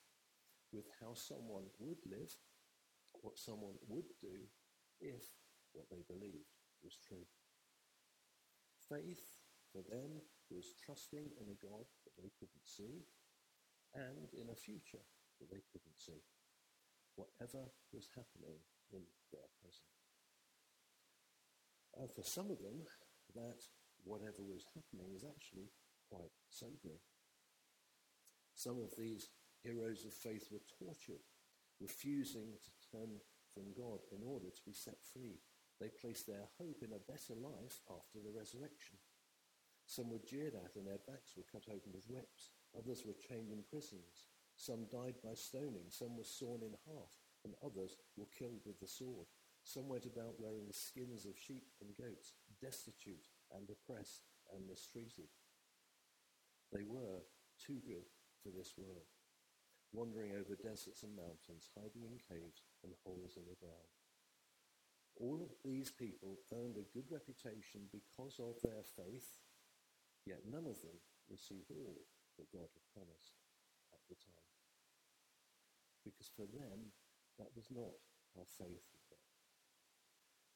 with 0.72 0.86
how 1.02 1.14
someone 1.14 1.66
would 1.80 2.00
live, 2.06 2.32
what 3.22 3.38
someone 3.38 3.76
would 3.88 4.10
do 4.22 4.48
if 5.00 5.24
what 5.74 5.90
they 5.90 6.04
believed 6.08 6.52
was 6.84 6.98
true. 7.08 7.26
Faith 8.90 9.24
for 9.72 9.82
them 9.90 10.22
was 10.50 10.74
trusting 10.84 11.30
in 11.40 11.48
a 11.48 11.62
God 11.62 11.86
that 12.04 12.16
they 12.18 12.32
couldn't 12.40 12.66
see 12.66 13.06
and 13.94 14.30
in 14.34 14.50
a 14.50 14.58
future 14.58 15.06
that 15.40 15.50
they 15.50 15.64
couldn't 15.72 15.98
see, 15.98 16.22
whatever 17.16 17.70
was 17.94 18.10
happening 18.14 18.60
in 18.92 19.02
their 19.32 19.50
present. 19.62 19.94
And 21.98 22.10
for 22.12 22.24
some 22.24 22.52
of 22.52 22.60
them, 22.60 22.86
that 23.36 23.62
whatever 24.04 24.42
was 24.42 24.66
happening 24.74 25.14
is 25.16 25.26
actually 25.26 25.70
quite 26.10 26.34
sobering. 26.50 27.00
Some 28.56 28.82
of 28.82 28.92
these 28.98 29.30
heroes 29.64 30.06
of 30.06 30.14
faith 30.14 30.50
were 30.52 30.66
tortured, 30.80 31.24
refusing 31.80 32.58
to 32.60 32.98
turn 32.98 33.22
from 33.54 33.72
God 33.78 34.00
in 34.12 34.26
order 34.26 34.50
to 34.50 34.66
be 34.66 34.74
set 34.74 34.98
free. 35.14 35.40
They 35.80 35.90
placed 35.90 36.28
their 36.28 36.50
hope 36.60 36.84
in 36.84 36.92
a 36.92 37.08
better 37.08 37.40
life 37.40 37.80
after 37.88 38.20
the 38.20 38.36
resurrection. 38.36 39.00
Some 39.88 40.12
were 40.12 40.22
jeered 40.22 40.54
at 40.54 40.76
and 40.76 40.86
their 40.86 41.02
backs 41.08 41.34
were 41.34 41.48
cut 41.50 41.66
open 41.72 41.96
with 41.96 42.10
whips. 42.10 42.52
Others 42.78 43.04
were 43.08 43.18
chained 43.18 43.52
in 43.52 43.64
prisons. 43.72 44.28
Some 44.56 44.92
died 44.92 45.16
by 45.24 45.34
stoning. 45.34 45.88
Some 45.90 46.18
were 46.18 46.28
sawn 46.28 46.62
in 46.62 46.76
half. 46.86 47.10
And 47.46 47.56
others 47.64 47.96
were 48.18 48.28
killed 48.38 48.62
with 48.68 48.80
the 48.80 48.88
sword. 48.88 49.26
Some 49.64 49.88
went 49.88 50.06
about 50.06 50.40
wearing 50.40 50.68
the 50.68 50.74
skins 50.74 51.26
of 51.26 51.40
sheep 51.40 51.64
and 51.82 51.96
goats, 51.96 52.34
destitute 52.62 53.28
and 53.56 53.70
oppressed 53.70 54.28
and 54.54 54.68
mistreated. 54.68 55.32
They 56.72 56.86
were 56.86 57.26
too 57.58 57.82
good 57.82 58.06
for 58.44 58.54
this 58.54 58.78
world, 58.78 59.10
wandering 59.92 60.38
over 60.38 60.54
deserts 60.54 61.02
and 61.02 61.18
mountains, 61.18 61.70
hiding 61.74 62.06
in 62.06 62.22
caves 62.22 62.62
and 62.84 62.94
holes 63.04 63.36
in 63.38 63.46
the 63.50 63.58
ground. 63.58 63.90
All 65.18 65.42
of 65.44 65.52
these 65.66 65.92
people 65.92 66.40
earned 66.54 66.78
a 66.78 66.92
good 66.94 67.10
reputation 67.10 67.90
because 67.92 68.40
of 68.40 68.62
their 68.64 68.86
faith, 68.96 69.42
yet 70.24 70.46
none 70.48 70.70
of 70.70 70.80
them 70.80 70.96
received 71.28 71.74
all 71.74 72.00
that 72.38 72.54
God 72.54 72.70
had 72.72 72.86
promised 72.96 73.36
at 73.92 74.00
the 74.08 74.16
time. 74.16 74.54
Because 76.06 76.32
for 76.32 76.48
them, 76.48 76.96
that 77.42 77.52
was 77.58 77.68
not 77.68 78.00
how 78.38 78.46
faith 78.46 78.86
worked. 79.12 79.36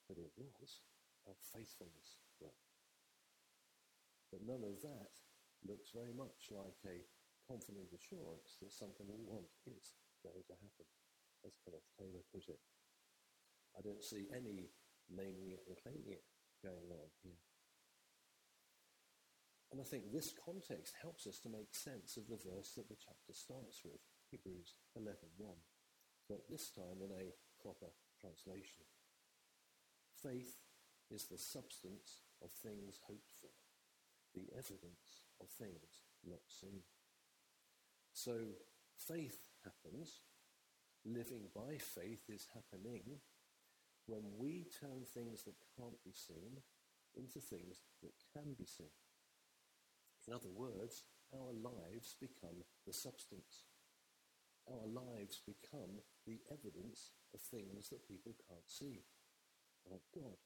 But 0.08 0.22
it 0.22 0.32
was 0.38 0.80
how 1.28 1.36
faithfulness 1.52 2.24
worked. 2.40 2.72
But 4.32 4.48
none 4.48 4.64
of 4.64 4.80
that 4.82 5.12
looks 5.68 5.92
very 5.96 6.14
much 6.14 6.52
like 6.52 6.80
a 6.88 7.06
confident 7.48 7.92
assurance 7.92 8.60
that 8.60 8.72
something 8.72 9.08
we 9.08 9.24
want 9.28 9.52
is 9.68 9.96
going 10.24 10.44
to 10.48 10.56
happen, 10.60 10.88
as 11.44 11.60
Kenneth 11.64 11.88
Taylor 12.00 12.24
put 12.32 12.48
it. 12.48 12.62
I 13.76 13.82
don't 13.84 14.04
see 14.04 14.30
any 14.32 14.72
naming 15.12 15.52
it 15.52 15.68
and 15.68 15.76
claiming 15.76 16.16
it 16.16 16.24
going 16.64 16.88
on 16.94 17.10
here. 17.24 17.42
And 19.74 19.82
I 19.82 19.88
think 19.90 20.14
this 20.14 20.38
context 20.38 21.02
helps 21.02 21.26
us 21.26 21.42
to 21.42 21.50
make 21.50 21.74
sense 21.74 22.16
of 22.16 22.30
the 22.30 22.38
verse 22.38 22.78
that 22.78 22.88
the 22.88 23.00
chapter 23.02 23.34
starts 23.34 23.82
with, 23.82 24.00
Hebrews 24.30 24.78
11.1, 24.94 25.34
but 26.30 26.46
this 26.46 26.70
time 26.70 27.02
in 27.02 27.10
a 27.10 27.34
proper 27.58 27.90
translation. 28.22 28.86
Faith 30.14 30.62
is 31.10 31.26
the 31.26 31.42
substance 31.42 32.22
of 32.38 32.54
things 32.54 33.02
hoped 33.10 33.34
for, 33.42 33.50
the 34.38 34.46
evidence 34.54 35.23
of 35.44 35.50
things 35.50 36.02
not 36.26 36.42
seen. 36.48 36.82
So 38.14 38.38
faith 38.98 39.50
happens, 39.64 40.22
living 41.06 41.50
by 41.54 41.78
faith 41.78 42.30
is 42.30 42.48
happening 42.54 43.20
when 44.06 44.24
we 44.38 44.66
turn 44.80 45.04
things 45.04 45.44
that 45.44 45.56
can't 45.78 46.02
be 46.04 46.14
seen 46.14 46.62
into 47.16 47.40
things 47.40 47.82
that 48.02 48.14
can 48.34 48.54
be 48.58 48.66
seen. 48.66 48.94
In 50.28 50.34
other 50.34 50.52
words, 50.54 51.04
our 51.34 51.52
lives 51.52 52.16
become 52.20 52.64
the 52.86 52.94
substance. 52.94 53.66
Our 54.68 54.88
lives 54.88 55.42
become 55.46 56.00
the 56.26 56.40
evidence 56.52 57.12
of 57.34 57.42
things 57.42 57.90
that 57.90 58.08
people 58.08 58.34
can't 58.48 58.68
see, 58.68 59.04
like 59.90 60.08
God. 60.16 60.38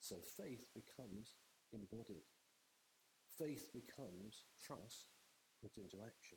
So 0.00 0.16
faith 0.36 0.66
becomes 0.74 1.36
embodied. 1.72 2.28
Faith 3.40 3.72
becomes 3.72 4.44
trust 4.60 5.08
put 5.62 5.78
into 5.78 5.96
action. 6.04 6.36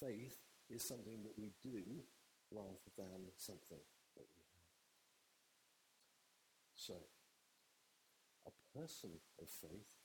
Faith 0.00 0.40
is 0.70 0.80
something 0.80 1.20
that 1.22 1.36
we 1.36 1.52
do 1.62 1.84
rather 2.50 2.88
than 2.96 3.28
something 3.36 3.84
that 4.16 4.24
we 4.32 4.40
have. 4.48 4.72
So, 6.74 6.94
a 8.46 8.78
person 8.78 9.10
of 9.42 9.48
faith 9.48 10.00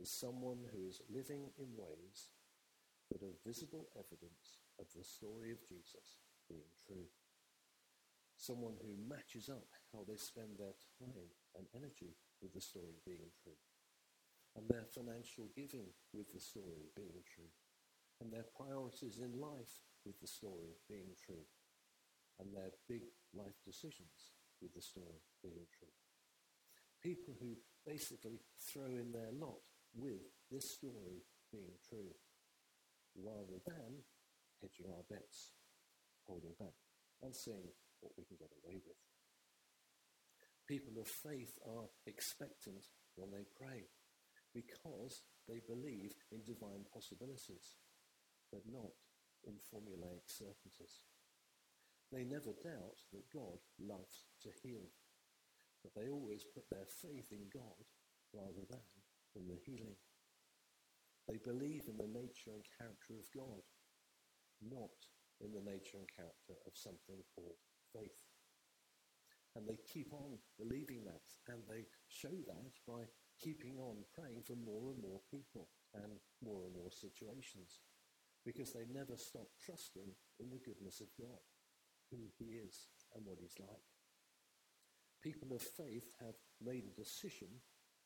is 0.00 0.10
someone 0.10 0.64
who 0.72 0.88
is 0.88 1.02
living 1.12 1.52
in 1.58 1.76
ways 1.76 2.32
that 3.12 3.22
are 3.22 3.44
visible 3.44 3.88
evidence 3.92 4.56
of 4.80 4.86
the 4.96 5.04
story 5.04 5.52
of 5.52 5.68
Jesus 5.68 6.16
being 6.48 6.72
true. 6.86 7.12
Someone 8.38 8.80
who 8.80 8.96
matches 9.06 9.50
up 9.50 9.68
how 9.92 10.06
they 10.08 10.16
spend 10.16 10.56
their 10.56 10.76
time 10.98 11.28
and 11.56 11.66
energy 11.76 12.16
with 12.40 12.54
the 12.54 12.60
story 12.60 12.96
being 13.04 13.28
true. 13.44 13.60
And 14.58 14.66
their 14.66 14.90
financial 14.90 15.46
giving 15.54 15.86
with 16.10 16.26
the 16.34 16.42
story 16.42 16.90
being 16.98 17.22
true, 17.22 17.46
and 18.18 18.32
their 18.32 18.50
priorities 18.58 19.22
in 19.22 19.30
life 19.38 19.86
with 20.02 20.18
the 20.18 20.26
story 20.26 20.74
being 20.90 21.14
true, 21.14 21.46
and 22.42 22.50
their 22.50 22.74
big 22.90 23.06
life 23.30 23.54
decisions 23.62 24.34
with 24.58 24.74
the 24.74 24.82
story 24.82 25.22
being 25.42 25.62
true. 25.70 25.94
People 26.98 27.38
who 27.38 27.54
basically 27.86 28.42
throw 28.58 28.90
in 28.98 29.14
their 29.14 29.30
lot 29.38 29.62
with 29.94 30.26
this 30.50 30.74
story 30.74 31.22
being 31.54 31.78
true, 31.88 32.10
rather 33.14 33.62
than 33.62 34.02
hedging 34.58 34.90
our 34.90 35.06
bets, 35.06 35.54
holding 36.26 36.58
back, 36.58 36.74
and 37.22 37.30
seeing 37.30 37.70
what 38.00 38.10
we 38.18 38.24
can 38.24 38.36
get 38.36 38.50
away 38.64 38.82
with. 38.82 38.98
People 40.66 41.00
of 41.00 41.06
faith 41.06 41.54
are 41.62 41.86
expectant 42.06 42.90
when 43.14 43.30
they 43.30 43.46
pray 43.54 43.86
because 44.58 45.22
they 45.46 45.62
believe 45.70 46.18
in 46.34 46.42
divine 46.42 46.82
possibilities, 46.90 47.78
but 48.50 48.66
not 48.66 48.90
in 49.46 49.54
formulaic 49.70 50.26
certainties. 50.26 50.98
They 52.10 52.24
never 52.24 52.56
doubt 52.64 52.98
that 53.12 53.30
God 53.30 53.62
loves 53.78 54.26
to 54.42 54.50
heal, 54.62 54.90
but 55.82 55.94
they 55.94 56.10
always 56.10 56.42
put 56.42 56.66
their 56.70 56.88
faith 56.88 57.30
in 57.30 57.46
God 57.54 57.86
rather 58.34 58.66
than 58.66 58.82
in 59.36 59.46
the 59.46 59.60
healing. 59.62 59.96
They 61.28 61.38
believe 61.38 61.84
in 61.86 62.00
the 62.00 62.10
nature 62.10 62.56
and 62.56 62.64
character 62.74 63.14
of 63.14 63.28
God, 63.36 63.62
not 64.64 64.96
in 65.44 65.52
the 65.52 65.62
nature 65.62 66.00
and 66.00 66.08
character 66.08 66.56
of 66.66 66.72
something 66.74 67.20
called 67.36 67.60
faith. 67.94 68.26
And 69.54 69.68
they 69.68 69.78
keep 69.86 70.12
on 70.12 70.40
believing 70.58 71.04
that, 71.04 71.28
and 71.52 71.62
they 71.68 71.84
show 72.08 72.32
that 72.48 72.72
by 72.88 73.04
keeping 73.40 73.78
on 73.78 74.04
praying 74.14 74.42
for 74.42 74.56
more 74.56 74.90
and 74.90 75.00
more 75.02 75.20
people 75.30 75.68
and 75.94 76.20
more 76.42 76.66
and 76.66 76.74
more 76.74 76.90
situations, 76.90 77.80
because 78.44 78.72
they 78.72 78.86
never 78.90 79.16
stop 79.16 79.48
trusting 79.64 80.10
in 80.40 80.50
the 80.50 80.62
goodness 80.62 81.00
of 81.00 81.08
God 81.18 81.42
who 82.10 82.30
he 82.38 82.56
is 82.58 82.88
and 83.14 83.24
what 83.24 83.38
he's 83.40 83.58
like. 83.58 83.84
People 85.22 85.54
of 85.54 85.62
faith 85.62 86.14
have 86.20 86.38
made 86.62 86.84
a 86.86 87.00
decision 87.00 87.48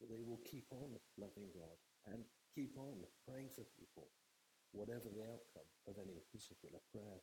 that 0.00 0.10
they 0.10 0.24
will 0.24 0.40
keep 0.48 0.66
on 0.72 0.98
loving 1.18 1.52
God 1.54 1.78
and 2.10 2.24
keep 2.54 2.74
on 2.76 3.04
praying 3.28 3.50
for 3.54 3.62
people, 3.78 4.08
whatever 4.72 5.06
the 5.12 5.22
outcome 5.22 5.70
of 5.86 5.94
any 6.02 6.18
particular 6.32 6.80
prayer, 6.90 7.22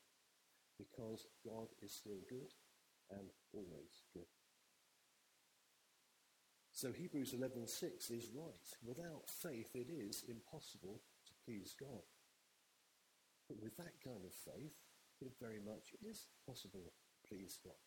because 0.78 1.28
God 1.44 1.68
is 1.82 1.92
still 1.92 2.24
good 2.30 2.54
and 3.12 3.28
always 3.52 4.06
good. 4.14 4.30
So 6.80 6.94
Hebrews 6.94 7.34
11:6 7.34 8.10
is 8.10 8.32
right. 8.32 8.78
Without 8.82 9.30
faith, 9.30 9.76
it 9.76 9.90
is 9.90 10.24
impossible 10.24 11.04
to 11.26 11.34
please 11.44 11.76
God. 11.78 12.08
But 13.50 13.60
with 13.60 13.76
that 13.76 14.00
kind 14.00 14.24
of 14.24 14.34
faith, 14.34 14.80
it 15.20 15.36
very 15.42 15.60
much 15.60 15.94
is 16.02 16.30
possible 16.46 16.94
to 17.12 17.28
please 17.28 17.60
God. 17.62 17.84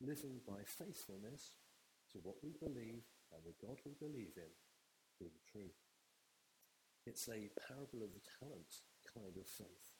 Living 0.00 0.40
by 0.48 0.64
faithfulness 0.64 1.52
to 2.12 2.18
what 2.20 2.42
we 2.42 2.54
believe 2.54 3.04
and 3.30 3.44
the 3.44 3.52
God 3.60 3.78
we 3.84 3.92
believe 3.92 4.38
in 4.38 4.56
being 5.18 5.38
true. 5.44 5.74
It's 7.04 7.28
a 7.28 7.50
parable 7.68 8.02
of 8.02 8.14
the 8.14 8.24
talents 8.40 8.84
kind 9.12 9.36
of 9.36 9.46
faith. 9.46 9.92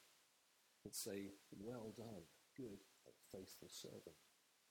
It's 0.87 1.07
a 1.09 1.29
well 1.61 1.93
done, 1.95 2.25
good 2.57 2.87
and 3.05 3.17
faithful 3.31 3.69
servant 3.69 4.17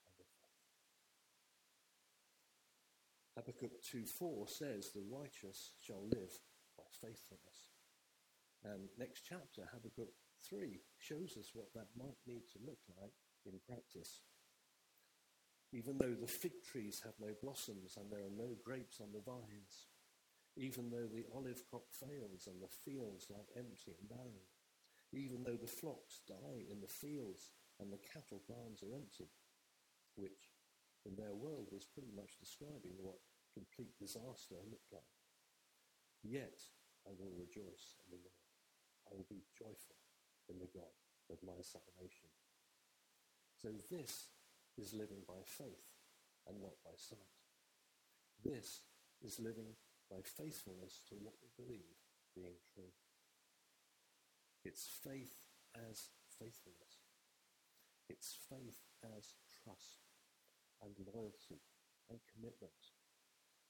kind 0.07 0.19
of 0.19 0.25
faith. 0.25 0.62
Habakkuk 3.37 3.81
2.4 3.81 4.49
says 4.49 4.91
the 4.91 5.07
righteous 5.09 5.71
shall 5.79 6.03
live 6.03 6.33
by 6.77 6.83
faithfulness. 6.91 7.71
And 8.63 8.89
next 8.97 9.23
chapter, 9.27 9.69
Habakkuk 9.71 10.11
3 10.43 10.79
shows 10.99 11.37
us 11.39 11.51
what 11.53 11.73
that 11.73 11.87
might 11.97 12.19
need 12.27 12.43
to 12.53 12.59
look 12.65 12.79
like 12.99 13.15
in 13.45 13.59
practice. 13.65 14.21
Even 15.71 15.97
though 15.97 16.13
the 16.19 16.27
fig 16.27 16.61
trees 16.65 17.01
have 17.05 17.15
no 17.19 17.33
blossoms 17.41 17.95
and 17.95 18.11
there 18.11 18.25
are 18.27 18.37
no 18.37 18.55
grapes 18.63 18.99
on 18.99 19.13
the 19.13 19.23
vines, 19.23 19.87
even 20.57 20.89
though 20.91 21.07
the 21.07 21.25
olive 21.33 21.63
crop 21.69 21.87
fails 21.91 22.47
and 22.47 22.61
the 22.61 22.67
fields 22.67 23.27
lie 23.29 23.47
empty 23.55 23.95
and 23.97 24.09
barren, 24.09 24.43
even 25.13 25.43
though 25.43 25.57
the 25.59 25.67
flocks 25.67 26.19
die 26.27 26.67
in 26.69 26.81
the 26.81 26.91
fields 26.91 27.51
and 27.79 27.91
the 27.91 28.03
cattle 28.13 28.43
barns 28.47 28.83
are 28.83 28.93
empty, 28.93 29.31
which 30.15 30.50
in 31.05 31.15
their 31.17 31.33
world 31.33 31.67
was 31.71 31.89
pretty 31.89 32.13
much 32.13 32.37
describing 32.37 32.93
what 33.01 33.17
complete 33.53 33.97
disaster 33.97 34.61
looked 34.69 34.91
like. 34.93 35.17
Yet 36.23 36.61
I 37.07 37.11
will 37.17 37.33
rejoice 37.33 37.97
in 38.05 38.13
the 38.13 38.21
Lord. 38.21 38.45
I 39.09 39.17
will 39.17 39.27
be 39.29 39.41
joyful 39.57 39.97
in 40.49 40.61
the 40.61 40.69
God 40.69 40.93
of 41.33 41.41
my 41.41 41.57
salvation. 41.65 42.29
So 43.57 43.73
this 43.89 44.29
is 44.77 44.93
living 44.93 45.25
by 45.27 45.41
faith 45.45 45.89
and 46.47 46.61
not 46.61 46.77
by 46.85 46.93
sight. 46.95 47.33
This 48.43 48.81
is 49.21 49.39
living 49.39 49.73
by 50.09 50.21
faithfulness 50.21 51.01
to 51.09 51.15
what 51.21 51.35
we 51.41 51.49
believe 51.57 51.97
being 52.35 52.57
true. 52.73 52.93
It's 54.63 54.87
faith 55.03 55.41
as 55.89 56.09
faithfulness. 56.37 57.05
It's 58.09 58.37
faith 58.49 58.77
as 59.17 59.33
trust 59.63 60.00
and 60.81 60.93
loyalty 61.13 61.61
and 62.09 62.19
commitment 62.33 62.81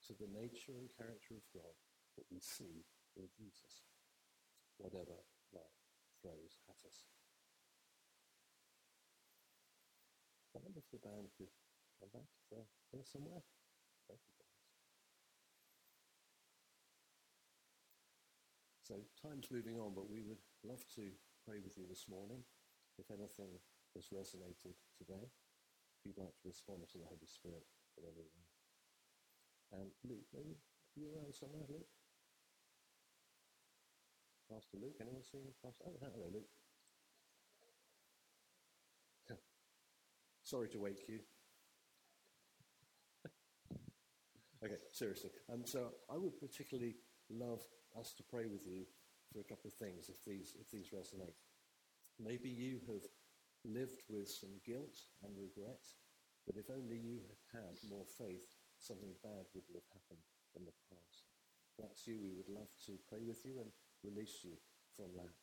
to 0.07 0.13
the 0.17 0.31
nature 0.31 0.73
and 0.73 0.89
character 0.97 1.37
of 1.37 1.45
God 1.53 1.75
that 2.17 2.25
we 2.31 2.39
see 2.39 2.83
in 3.15 3.27
Jesus, 3.37 3.85
whatever 4.77 5.21
life 5.53 5.79
throws 6.19 6.57
at 6.67 6.79
us. 6.87 7.05
I 10.55 10.59
wonder 10.59 10.79
if 10.79 10.89
the 10.91 10.99
band 10.99 11.31
could 11.37 11.53
come 11.99 12.11
back 12.11 12.27
if 12.27 12.45
they're 12.51 12.71
here 12.91 13.07
somewhere. 13.07 13.43
Thank 14.07 14.19
you, 14.27 14.35
guys. 14.35 14.59
So 18.83 18.95
time's 19.23 19.47
moving 19.47 19.79
on, 19.79 19.95
but 19.95 20.11
we 20.11 20.19
would 20.27 20.43
love 20.67 20.83
to 20.99 21.15
pray 21.47 21.63
with 21.63 21.77
you 21.77 21.87
this 21.87 22.09
morning. 22.11 22.43
If 22.99 23.07
anything 23.07 23.55
has 23.95 24.11
resonated 24.11 24.75
today, 24.99 25.31
you'd 26.05 26.17
like 26.17 26.35
to 26.41 26.47
respond 26.47 26.81
to 26.91 26.97
the 26.97 27.05
Holy 27.05 27.27
Spirit. 27.27 27.65
And 29.71 29.89
Luke, 30.03 30.25
maybe 30.33 30.57
you 30.95 31.07
around 31.15 31.33
somewhere, 31.33 31.63
Luke? 31.69 31.87
Pastor 34.51 34.77
Luke. 34.81 34.95
Anyone 34.99 35.23
seen 35.23 35.47
Pastor? 35.63 35.85
Oh, 35.87 35.95
hello, 36.01 36.27
Luke. 36.33 36.49
Sorry 40.43 40.67
to 40.69 40.79
wake 40.79 41.07
you. 41.07 41.19
okay, 44.65 44.75
seriously. 44.91 45.29
Um, 45.51 45.65
so 45.65 45.91
I 46.11 46.17
would 46.17 46.37
particularly 46.39 46.95
love 47.29 47.61
us 47.97 48.13
to 48.17 48.23
pray 48.23 48.45
with 48.45 48.65
you 48.67 48.83
for 49.31 49.39
a 49.39 49.43
couple 49.43 49.69
of 49.69 49.73
things 49.73 50.09
if 50.09 50.23
these 50.25 50.53
if 50.59 50.69
these 50.69 50.89
resonate. 50.89 51.39
Maybe 52.19 52.49
you 52.49 52.81
have 52.91 53.07
lived 53.65 54.03
with 54.09 54.29
some 54.29 54.57
guilt 54.65 54.97
and 55.23 55.33
regret, 55.37 55.85
but 56.45 56.57
if 56.57 56.69
only 56.69 56.97
you 56.97 57.21
had 57.21 57.61
had 57.61 57.77
more 57.85 58.05
faith, 58.17 58.57
something 58.79 59.13
bad 59.21 59.45
wouldn't 59.53 59.77
have 59.77 59.91
happened 59.93 60.25
in 60.57 60.65
the 60.65 60.77
past. 60.89 61.29
If 61.69 61.85
that's 61.85 62.07
you. 62.07 62.19
We 62.19 62.33
would 62.33 62.49
love 62.49 62.73
to 62.89 62.97
pray 63.07 63.21
with 63.21 63.45
you 63.45 63.61
and 63.61 63.69
release 64.03 64.41
you 64.43 64.57
from 64.97 65.13
that. 65.15 65.37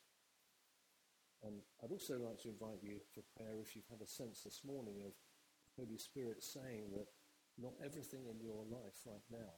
And 1.46 1.62
I'd 1.78 1.94
also 1.94 2.18
like 2.18 2.42
to 2.42 2.50
invite 2.50 2.82
you 2.82 2.98
for 3.14 3.22
prayer 3.38 3.62
if 3.62 3.78
you've 3.78 3.88
had 3.88 4.02
a 4.02 4.10
sense 4.10 4.42
this 4.42 4.66
morning 4.66 4.98
of 5.06 5.14
Holy 5.78 5.96
Spirit 5.96 6.42
saying 6.42 6.90
that 6.98 7.06
not 7.56 7.78
everything 7.78 8.26
in 8.26 8.42
your 8.42 8.66
life 8.66 8.98
right 9.06 9.26
now 9.30 9.54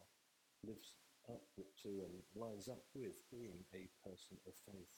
lives 0.60 0.92
up 1.28 1.40
to 1.56 2.04
and 2.04 2.20
lines 2.36 2.68
up 2.68 2.84
with 2.92 3.16
being 3.32 3.64
a 3.72 3.88
person 4.04 4.36
of 4.44 4.52
faith. 4.68 4.92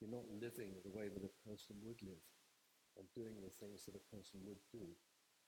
You're 0.00 0.12
not 0.12 0.28
living 0.28 0.76
the 0.84 0.92
way 0.92 1.08
that 1.08 1.24
a 1.24 1.40
person 1.48 1.76
would 1.82 2.00
live 2.04 2.20
and 2.98 3.06
doing 3.14 3.38
the 3.40 3.54
things 3.62 3.86
that 3.86 3.94
a 3.94 4.10
person 4.10 4.42
would 4.44 4.60
do 4.74 4.84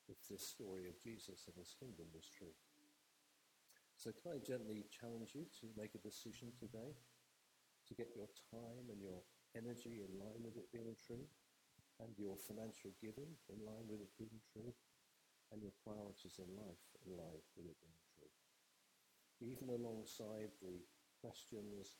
if 0.09 0.17
this 0.27 0.47
story 0.47 0.87
of 0.87 0.99
Jesus 1.03 1.47
and 1.51 1.55
his 1.59 1.75
kingdom 1.75 2.07
was 2.15 2.31
true. 2.31 2.55
So 3.99 4.15
can 4.17 4.33
I 4.33 4.41
gently 4.41 4.89
challenge 4.89 5.37
you 5.37 5.45
to 5.61 5.77
make 5.77 5.93
a 5.93 6.01
decision 6.01 6.55
today 6.57 6.97
to 7.91 7.93
get 7.99 8.15
your 8.15 8.31
time 8.49 8.87
and 8.89 9.03
your 9.03 9.21
energy 9.59 10.07
in 10.07 10.15
line 10.17 10.41
with 10.47 10.55
it 10.57 10.71
being 10.71 10.95
true, 10.95 11.27
and 11.99 12.15
your 12.17 12.39
financial 12.39 12.95
giving 13.03 13.35
in 13.51 13.61
line 13.67 13.85
with 13.91 14.01
it 14.01 14.15
being 14.17 14.41
true, 14.55 14.73
and 15.53 15.61
your 15.61 15.75
priorities 15.83 16.39
in 16.39 16.49
life 16.55 16.81
in 17.05 17.19
line 17.19 17.43
with 17.59 17.67
it 17.67 17.77
being 17.83 18.03
true. 18.15 18.33
Even 19.43 19.69
alongside 19.75 20.55
the 20.63 20.81
questions, 21.21 21.99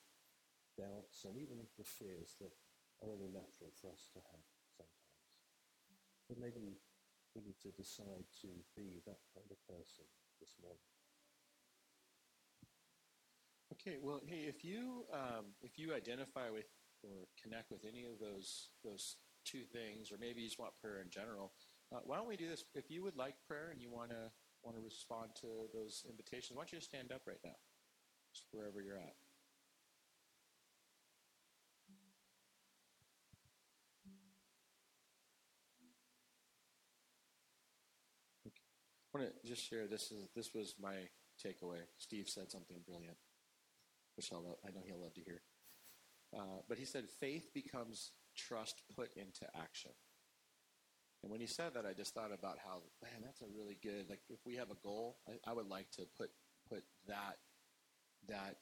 doubts, 0.79 1.27
and 1.27 1.37
even 1.37 1.59
the 1.77 1.85
fears 1.85 2.39
that 2.41 2.55
are 3.03 3.11
only 3.11 3.29
natural 3.29 3.75
for 3.77 3.91
us 3.93 4.09
to 4.15 4.23
have. 4.31 4.60
Maybe 6.39 6.79
we 7.35 7.43
need 7.43 7.59
to 7.63 7.71
decide 7.75 8.27
to 8.43 8.49
be 8.77 9.03
that 9.07 9.19
kind 9.35 9.47
of 9.51 9.59
person 9.67 10.05
this 10.41 10.55
morning. 10.63 10.87
Okay, 13.73 13.99
well, 14.03 14.21
hey, 14.27 14.47
if 14.47 14.65
you 14.65 15.05
um, 15.13 15.55
if 15.63 15.79
you 15.79 15.95
identify 15.95 16.51
with 16.51 16.67
or 17.03 17.27
connect 17.41 17.71
with 17.71 17.85
any 17.87 18.05
of 18.05 18.19
those 18.21 18.71
those 18.85 19.17
two 19.45 19.63
things, 19.73 20.13
or 20.13 20.19
maybe 20.21 20.43
you 20.43 20.49
just 20.49 20.59
want 20.59 20.73
prayer 20.83 21.01
in 21.03 21.11
general, 21.11 21.53
uh, 21.95 22.01
why 22.05 22.17
don't 22.17 22.29
we 22.29 22.37
do 22.37 22.49
this? 22.49 22.65
If 22.75 22.91
you 22.91 23.03
would 23.03 23.17
like 23.17 23.35
prayer 23.47 23.71
and 23.71 23.81
you 23.81 23.91
want 23.91 24.11
to 24.11 24.31
want 24.63 24.77
to 24.77 24.83
respond 24.83 25.31
to 25.41 25.71
those 25.73 26.05
invitations, 26.09 26.57
why 26.57 26.63
don't 26.63 26.73
you 26.73 26.79
just 26.79 26.91
stand 26.91 27.13
up 27.13 27.23
right 27.27 27.41
now, 27.45 27.57
just 28.35 28.47
wherever 28.51 28.83
you're 28.83 28.99
at. 28.99 29.20
I 39.15 39.19
want 39.19 39.31
to 39.43 39.49
just 39.49 39.69
share 39.69 39.87
this 39.87 40.13
is 40.13 40.29
this 40.37 40.55
was 40.55 40.75
my 40.81 40.95
takeaway. 41.45 41.81
Steve 41.99 42.29
said 42.29 42.51
something 42.51 42.77
brilliant, 42.87 43.17
which 44.17 44.33
I'll, 44.33 44.59
I 44.65 44.71
know 44.71 44.83
he'll 44.87 45.01
love 45.03 45.15
to 45.15 45.23
hear. 45.23 45.43
Uh, 46.37 46.63
but 46.69 46.79
he 46.79 46.85
said, 46.85 47.05
faith 47.19 47.53
becomes 47.53 48.13
trust 48.37 48.83
put 48.97 49.11
into 49.17 49.47
action. 49.61 49.91
And 51.23 51.31
when 51.31 51.41
he 51.41 51.47
said 51.47 51.75
that, 51.75 51.85
I 51.85 51.93
just 51.93 52.15
thought 52.15 52.33
about 52.33 52.59
how, 52.65 52.83
man, 53.03 53.21
that's 53.25 53.43
a 53.43 53.47
really 53.55 53.77
good. 53.83 54.09
Like, 54.09 54.21
if 54.29 54.39
we 54.47 54.57
have 54.57 54.71
a 54.71 54.77
goal, 54.83 55.19
I, 55.29 55.51
I 55.51 55.53
would 55.55 55.67
like 55.67 55.91
to 55.93 56.03
put 56.17 56.31
put 56.69 56.85
that 57.09 57.37
that 58.29 58.57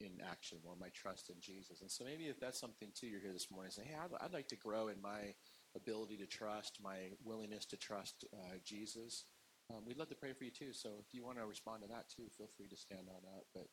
in 0.00 0.20
action, 0.28 0.58
or 0.64 0.74
my 0.78 0.88
trust 0.88 1.30
in 1.30 1.36
Jesus. 1.40 1.80
And 1.80 1.90
so 1.90 2.04
maybe 2.04 2.24
if 2.24 2.38
that's 2.38 2.60
something 2.60 2.88
too, 2.94 3.06
you're 3.06 3.20
here 3.20 3.32
this 3.32 3.50
morning, 3.50 3.70
say, 3.70 3.84
hey, 3.84 3.94
I'd, 3.94 4.24
I'd 4.24 4.32
like 4.32 4.48
to 4.48 4.56
grow 4.56 4.88
in 4.88 5.00
my 5.00 5.34
ability 5.76 6.16
to 6.18 6.26
trust, 6.26 6.78
my 6.82 6.96
willingness 7.24 7.64
to 7.66 7.76
trust 7.76 8.24
uh, 8.34 8.56
Jesus. 8.64 9.24
Um, 9.70 9.82
we'd 9.86 9.96
love 9.96 10.08
to 10.08 10.14
pray 10.14 10.32
for 10.32 10.44
you 10.44 10.50
too. 10.50 10.72
So 10.72 10.90
if 11.00 11.14
you 11.14 11.24
want 11.24 11.38
to 11.38 11.46
respond 11.46 11.82
to 11.82 11.88
that 11.88 12.08
too, 12.14 12.24
feel 12.36 12.48
free 12.56 12.68
to 12.68 12.76
stand 12.76 13.08
on 13.08 13.22
up. 13.36 13.46
But 13.54 13.66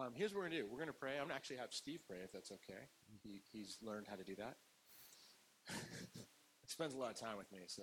um, 0.00 0.12
here's 0.14 0.34
what 0.34 0.44
we're 0.44 0.48
to 0.50 0.56
do. 0.56 0.66
We're 0.70 0.78
to 0.86 0.92
pray. 0.92 1.18
I'm 1.20 1.28
to 1.28 1.34
actually 1.34 1.56
have 1.56 1.72
Steve 1.72 2.00
pray 2.06 2.18
if 2.24 2.32
that's 2.32 2.52
okay. 2.52 2.88
He, 3.22 3.42
he's 3.52 3.78
learned 3.82 4.06
how 4.08 4.16
to 4.16 4.24
do 4.24 4.36
that. 4.36 4.56
spends 6.66 6.94
a 6.94 6.98
lot 6.98 7.10
of 7.10 7.20
time 7.20 7.36
with 7.36 7.50
me, 7.52 7.60
so. 7.66 7.82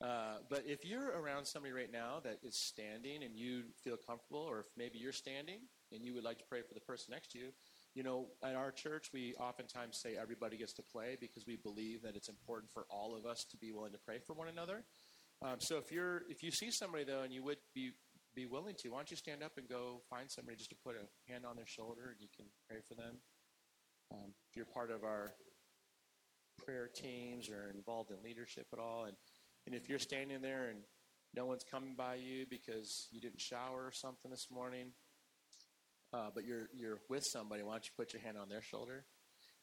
Uh, 0.00 0.36
but 0.50 0.62
if 0.66 0.84
you're 0.84 1.18
around 1.18 1.46
somebody 1.46 1.72
right 1.72 1.90
now 1.90 2.20
that 2.22 2.38
is 2.42 2.54
standing 2.54 3.22
and 3.22 3.34
you 3.34 3.62
feel 3.82 3.96
comfortable, 3.96 4.40
or 4.40 4.60
if 4.60 4.66
maybe 4.76 4.98
you're 4.98 5.12
standing 5.12 5.60
and 5.90 6.04
you 6.04 6.12
would 6.12 6.24
like 6.24 6.38
to 6.38 6.44
pray 6.44 6.60
for 6.60 6.74
the 6.74 6.80
person 6.80 7.12
next 7.12 7.32
to 7.32 7.38
you, 7.38 7.48
you 7.94 8.02
know, 8.02 8.26
at 8.44 8.54
our 8.54 8.70
church, 8.70 9.08
we 9.14 9.34
oftentimes 9.40 9.96
say 9.96 10.16
everybody 10.20 10.58
gets 10.58 10.74
to 10.74 10.82
play 10.82 11.16
because 11.18 11.46
we 11.46 11.56
believe 11.56 12.02
that 12.02 12.14
it's 12.14 12.28
important 12.28 12.70
for 12.70 12.84
all 12.90 13.16
of 13.16 13.24
us 13.24 13.44
to 13.50 13.56
be 13.56 13.72
willing 13.72 13.92
to 13.92 13.98
pray 13.98 14.18
for 14.18 14.34
one 14.34 14.48
another. 14.48 14.84
Um, 15.44 15.56
so 15.60 15.76
if 15.76 15.92
you're 15.92 16.22
if 16.28 16.42
you 16.42 16.50
see 16.50 16.70
somebody 16.70 17.04
though 17.04 17.22
and 17.22 17.32
you 17.32 17.42
would 17.44 17.58
be 17.74 17.90
be 18.34 18.46
willing 18.46 18.74
to, 18.78 18.90
why 18.90 18.98
don't 18.98 19.10
you 19.10 19.16
stand 19.16 19.42
up 19.42 19.52
and 19.56 19.68
go 19.68 20.02
find 20.10 20.30
somebody 20.30 20.56
just 20.56 20.70
to 20.70 20.76
put 20.84 20.94
a 20.94 21.32
hand 21.32 21.44
on 21.46 21.56
their 21.56 21.66
shoulder 21.66 22.12
and 22.12 22.20
you 22.20 22.28
can 22.36 22.44
pray 22.68 22.78
for 22.86 22.94
them. 22.94 23.16
Um, 24.12 24.34
if 24.50 24.56
you're 24.56 24.66
part 24.66 24.90
of 24.90 25.04
our 25.04 25.32
prayer 26.64 26.88
teams 26.94 27.48
or 27.48 27.72
involved 27.74 28.10
in 28.10 28.16
leadership 28.22 28.66
at 28.72 28.78
all, 28.78 29.04
and 29.04 29.16
and 29.66 29.74
if 29.74 29.88
you're 29.88 29.98
standing 29.98 30.40
there 30.42 30.68
and 30.70 30.80
no 31.34 31.44
one's 31.44 31.64
coming 31.70 31.94
by 31.96 32.14
you 32.14 32.46
because 32.48 33.08
you 33.10 33.20
didn't 33.20 33.40
shower 33.40 33.86
or 33.86 33.92
something 33.92 34.30
this 34.30 34.46
morning, 34.50 34.92
uh, 36.12 36.28
but 36.34 36.44
you're 36.44 36.68
you're 36.72 37.00
with 37.08 37.24
somebody, 37.32 37.62
why 37.62 37.72
don't 37.72 37.84
you 37.84 37.92
put 37.96 38.12
your 38.12 38.22
hand 38.22 38.38
on 38.38 38.48
their 38.48 38.62
shoulder? 38.62 39.04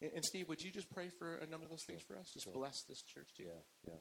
And, 0.02 0.10
and 0.14 0.24
Steve, 0.24 0.48
would 0.48 0.60
you 0.60 0.70
just 0.70 0.90
pray 0.90 1.10
for 1.18 1.36
a 1.36 1.46
number 1.46 1.64
of 1.64 1.70
those 1.70 1.84
things 1.86 2.02
for 2.06 2.18
us? 2.18 2.30
Just 2.32 2.44
sure. 2.44 2.52
bless 2.52 2.82
this 2.88 3.02
church 3.02 3.30
too. 3.36 3.44
Yeah, 3.44 3.62
yeah. 3.88 4.00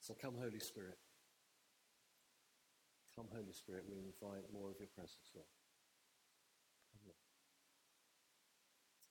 So 0.00 0.16
come, 0.16 0.32
Holy 0.40 0.60
Spirit. 0.64 0.96
Come, 3.12 3.28
Holy 3.36 3.52
Spirit, 3.52 3.84
we 3.84 4.00
invite 4.00 4.48
more 4.48 4.72
of 4.72 4.80
your 4.80 4.88
presence, 4.96 5.28
Lord. 5.36 5.52
Come, 6.88 7.04
Lord. 7.04 7.20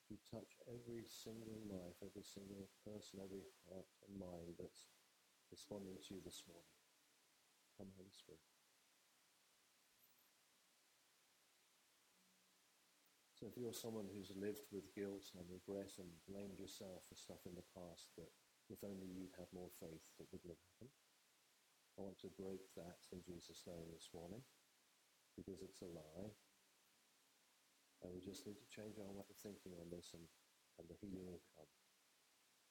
You 0.09 0.17
touch 0.33 0.49
every 0.65 1.05
single 1.05 1.61
life, 1.69 1.93
every 2.01 2.25
single 2.25 2.65
person, 2.81 3.21
every 3.21 3.45
heart 3.69 3.85
and 4.09 4.17
mind 4.17 4.57
that's 4.57 4.89
responding 5.53 6.01
to 6.09 6.17
you 6.17 6.21
this 6.25 6.41
morning. 6.49 6.73
Come, 7.77 7.93
Holy 7.93 8.09
Spirit. 8.09 8.41
So 13.37 13.45
if 13.45 13.55
you're 13.55 13.77
someone 13.77 14.09
who's 14.09 14.33
lived 14.35 14.65
with 14.73 14.89
guilt 14.97 15.29
and 15.37 15.45
regret 15.47 15.93
and 16.01 16.09
blamed 16.25 16.57
yourself 16.57 17.05
for 17.07 17.15
stuff 17.15 17.45
in 17.45 17.55
the 17.55 17.63
past 17.77 18.09
that 18.17 18.33
if 18.69 18.81
only 18.85 19.09
you'd 19.09 19.33
have 19.37 19.49
more 19.49 19.73
faith, 19.81 20.05
that 20.17 20.29
wouldn't 20.29 20.53
have 20.53 20.65
happened. 20.73 20.93
I 21.97 22.05
want 22.05 22.21
to 22.23 22.31
break 22.37 22.63
that 22.77 23.01
in 23.11 23.19
Jesus' 23.25 23.65
name 23.65 23.89
this 23.91 24.13
morning 24.13 24.45
because 25.35 25.59
it's 25.59 25.81
a 25.83 25.89
lie. 25.89 26.31
And 27.99 28.15
we 28.15 28.23
just 28.23 28.47
need 28.47 28.55
to 28.55 28.69
change 28.71 28.95
our 29.01 29.11
way 29.11 29.27
of 29.27 29.39
thinking 29.43 29.75
on 29.75 29.91
this 29.91 30.15
and, 30.15 30.23
and 30.79 30.87
the 30.87 30.95
healing 31.03 31.27
will 31.27 31.43
come 31.57 31.67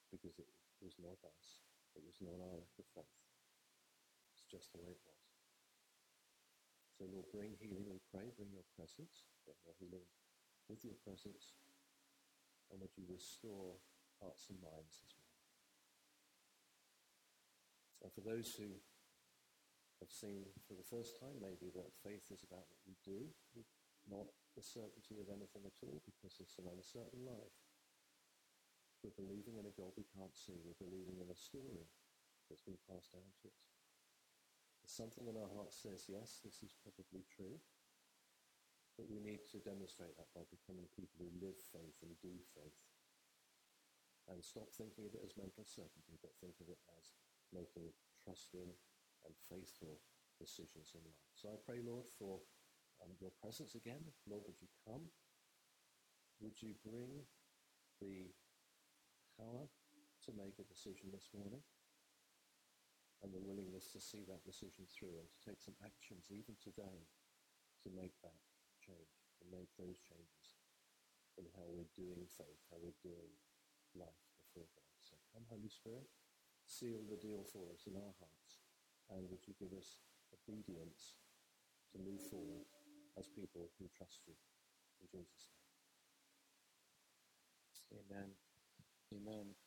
because 0.09 0.41
it 0.41 0.49
was 0.81 0.97
not 0.97 1.19
us. 1.21 1.61
It 1.93 2.01
was 2.01 2.17
not 2.23 2.41
our 2.41 2.57
lack 2.57 2.75
of 2.81 2.89
faith. 2.97 3.19
It's 4.33 4.47
just 4.49 4.73
the 4.73 4.81
way 4.81 4.97
it 4.97 5.03
was. 5.05 5.25
So 6.97 7.05
Lord, 7.05 7.29
bring 7.29 7.53
healing, 7.61 7.85
we 7.85 8.01
pray. 8.09 8.33
Bring 8.33 8.49
your 8.49 8.65
presence. 8.73 9.29
Bring 9.45 9.61
your 9.61 9.77
healing 9.77 10.09
with 10.65 10.81
your 10.81 10.97
presence. 11.05 11.53
And 12.73 12.81
would 12.81 12.93
you 12.97 13.05
restore 13.05 13.77
hearts 14.17 14.49
and 14.49 14.57
minds 14.61 15.05
for 18.07 18.23
those 18.23 18.55
who 18.55 18.71
have 19.99 20.11
seen 20.11 20.47
for 20.63 20.79
the 20.79 20.87
first 20.87 21.19
time 21.19 21.35
maybe 21.43 21.67
that 21.75 21.91
faith 21.99 22.31
is 22.31 22.47
about 22.47 22.63
what 22.71 22.83
we 22.87 22.95
do, 23.03 23.27
not 24.07 24.31
the 24.55 24.63
certainty 24.63 25.19
of 25.19 25.27
anything 25.27 25.67
at 25.67 25.75
all 25.83 25.99
because 26.07 26.39
it's 26.39 26.55
an 26.55 26.71
uncertain 26.71 27.27
life. 27.27 27.59
We're 29.03 29.15
believing 29.19 29.59
in 29.59 29.67
a 29.67 29.75
God 29.75 29.95
we 29.95 30.07
can't 30.11 30.35
see. 30.35 30.59
We're 30.63 30.79
believing 30.79 31.19
in 31.19 31.31
a 31.31 31.35
story 31.35 31.87
that's 32.47 32.63
been 32.63 32.79
passed 32.87 33.11
down 33.11 33.27
to 33.43 33.47
us. 33.51 33.67
Something 34.89 35.29
in 35.29 35.37
our 35.37 35.51
heart 35.53 35.69
says, 35.69 36.09
yes, 36.09 36.41
this 36.41 36.65
is 36.65 36.73
probably 36.81 37.21
true, 37.29 37.61
but 38.97 39.05
we 39.05 39.21
need 39.21 39.45
to 39.53 39.61
demonstrate 39.61 40.17
that 40.17 40.33
by 40.33 40.43
becoming 40.49 40.89
people 40.97 41.21
who 41.21 41.29
live 41.39 41.55
faith 41.71 41.95
and 42.01 42.17
do 42.19 42.33
faith. 42.57 42.79
And 44.27 44.41
stop 44.41 44.73
thinking 44.73 45.05
of 45.05 45.13
it 45.13 45.23
as 45.23 45.37
mental 45.37 45.63
certainty, 45.63 46.17
but 46.19 46.33
think 46.41 46.57
of 46.57 46.73
it 46.73 46.81
as 46.97 47.13
making 47.53 47.89
trusting 48.21 48.69
and 49.25 49.33
faithful 49.49 49.99
decisions 50.39 50.95
in 50.95 51.03
life. 51.03 51.27
So 51.35 51.51
I 51.51 51.57
pray, 51.65 51.83
Lord, 51.83 52.07
for 52.15 52.39
um, 53.03 53.11
your 53.19 53.33
presence 53.43 53.75
again. 53.75 54.03
Lord, 54.27 54.47
would 54.47 54.59
you 54.59 54.71
come? 54.87 55.11
Would 56.39 56.55
you 56.63 56.75
bring 56.83 57.27
the 57.99 58.31
power 59.35 59.67
to 59.67 60.29
make 60.35 60.55
a 60.59 60.67
decision 60.67 61.11
this 61.11 61.27
morning? 61.35 61.63
And 63.19 63.35
the 63.35 63.43
willingness 63.43 63.91
to 63.91 63.99
see 63.99 64.23
that 64.31 64.47
decision 64.47 64.87
through 64.87 65.19
and 65.19 65.27
to 65.27 65.39
take 65.43 65.59
some 65.59 65.75
actions 65.83 66.31
even 66.31 66.55
today 66.63 67.03
to 67.83 67.91
make 67.91 68.15
that 68.23 68.39
change 68.79 69.11
and 69.43 69.51
make 69.51 69.67
those 69.75 69.99
changes 69.99 70.55
in 71.35 71.43
how 71.51 71.67
we're 71.67 71.91
doing 71.99 72.23
faith, 72.31 72.63
how 72.71 72.79
we're 72.79 72.95
doing 73.03 73.31
life 73.91 74.23
before 74.39 74.71
God. 74.71 74.95
So 75.03 75.19
come, 75.35 75.43
Holy 75.51 75.67
Spirit 75.67 76.07
seal 76.69 77.01
the 77.09 77.17
deal 77.17 77.41
for 77.49 77.65
us 77.73 77.89
in 77.89 77.97
our 77.97 78.13
hearts? 78.21 78.61
And 79.09 79.25
would 79.29 79.41
you 79.49 79.57
give 79.57 79.73
us 79.73 79.97
obedience 80.29 81.17
to 81.91 81.97
move 81.97 82.21
forward 82.29 82.69
as 83.17 83.25
people 83.27 83.73
who 83.81 83.89
trust 83.97 84.21
you? 84.29 84.37
In 85.01 85.09
Jesus' 85.09 85.49
name. 85.49 85.65
Amen. 88.05 88.37
Amen. 89.09 89.57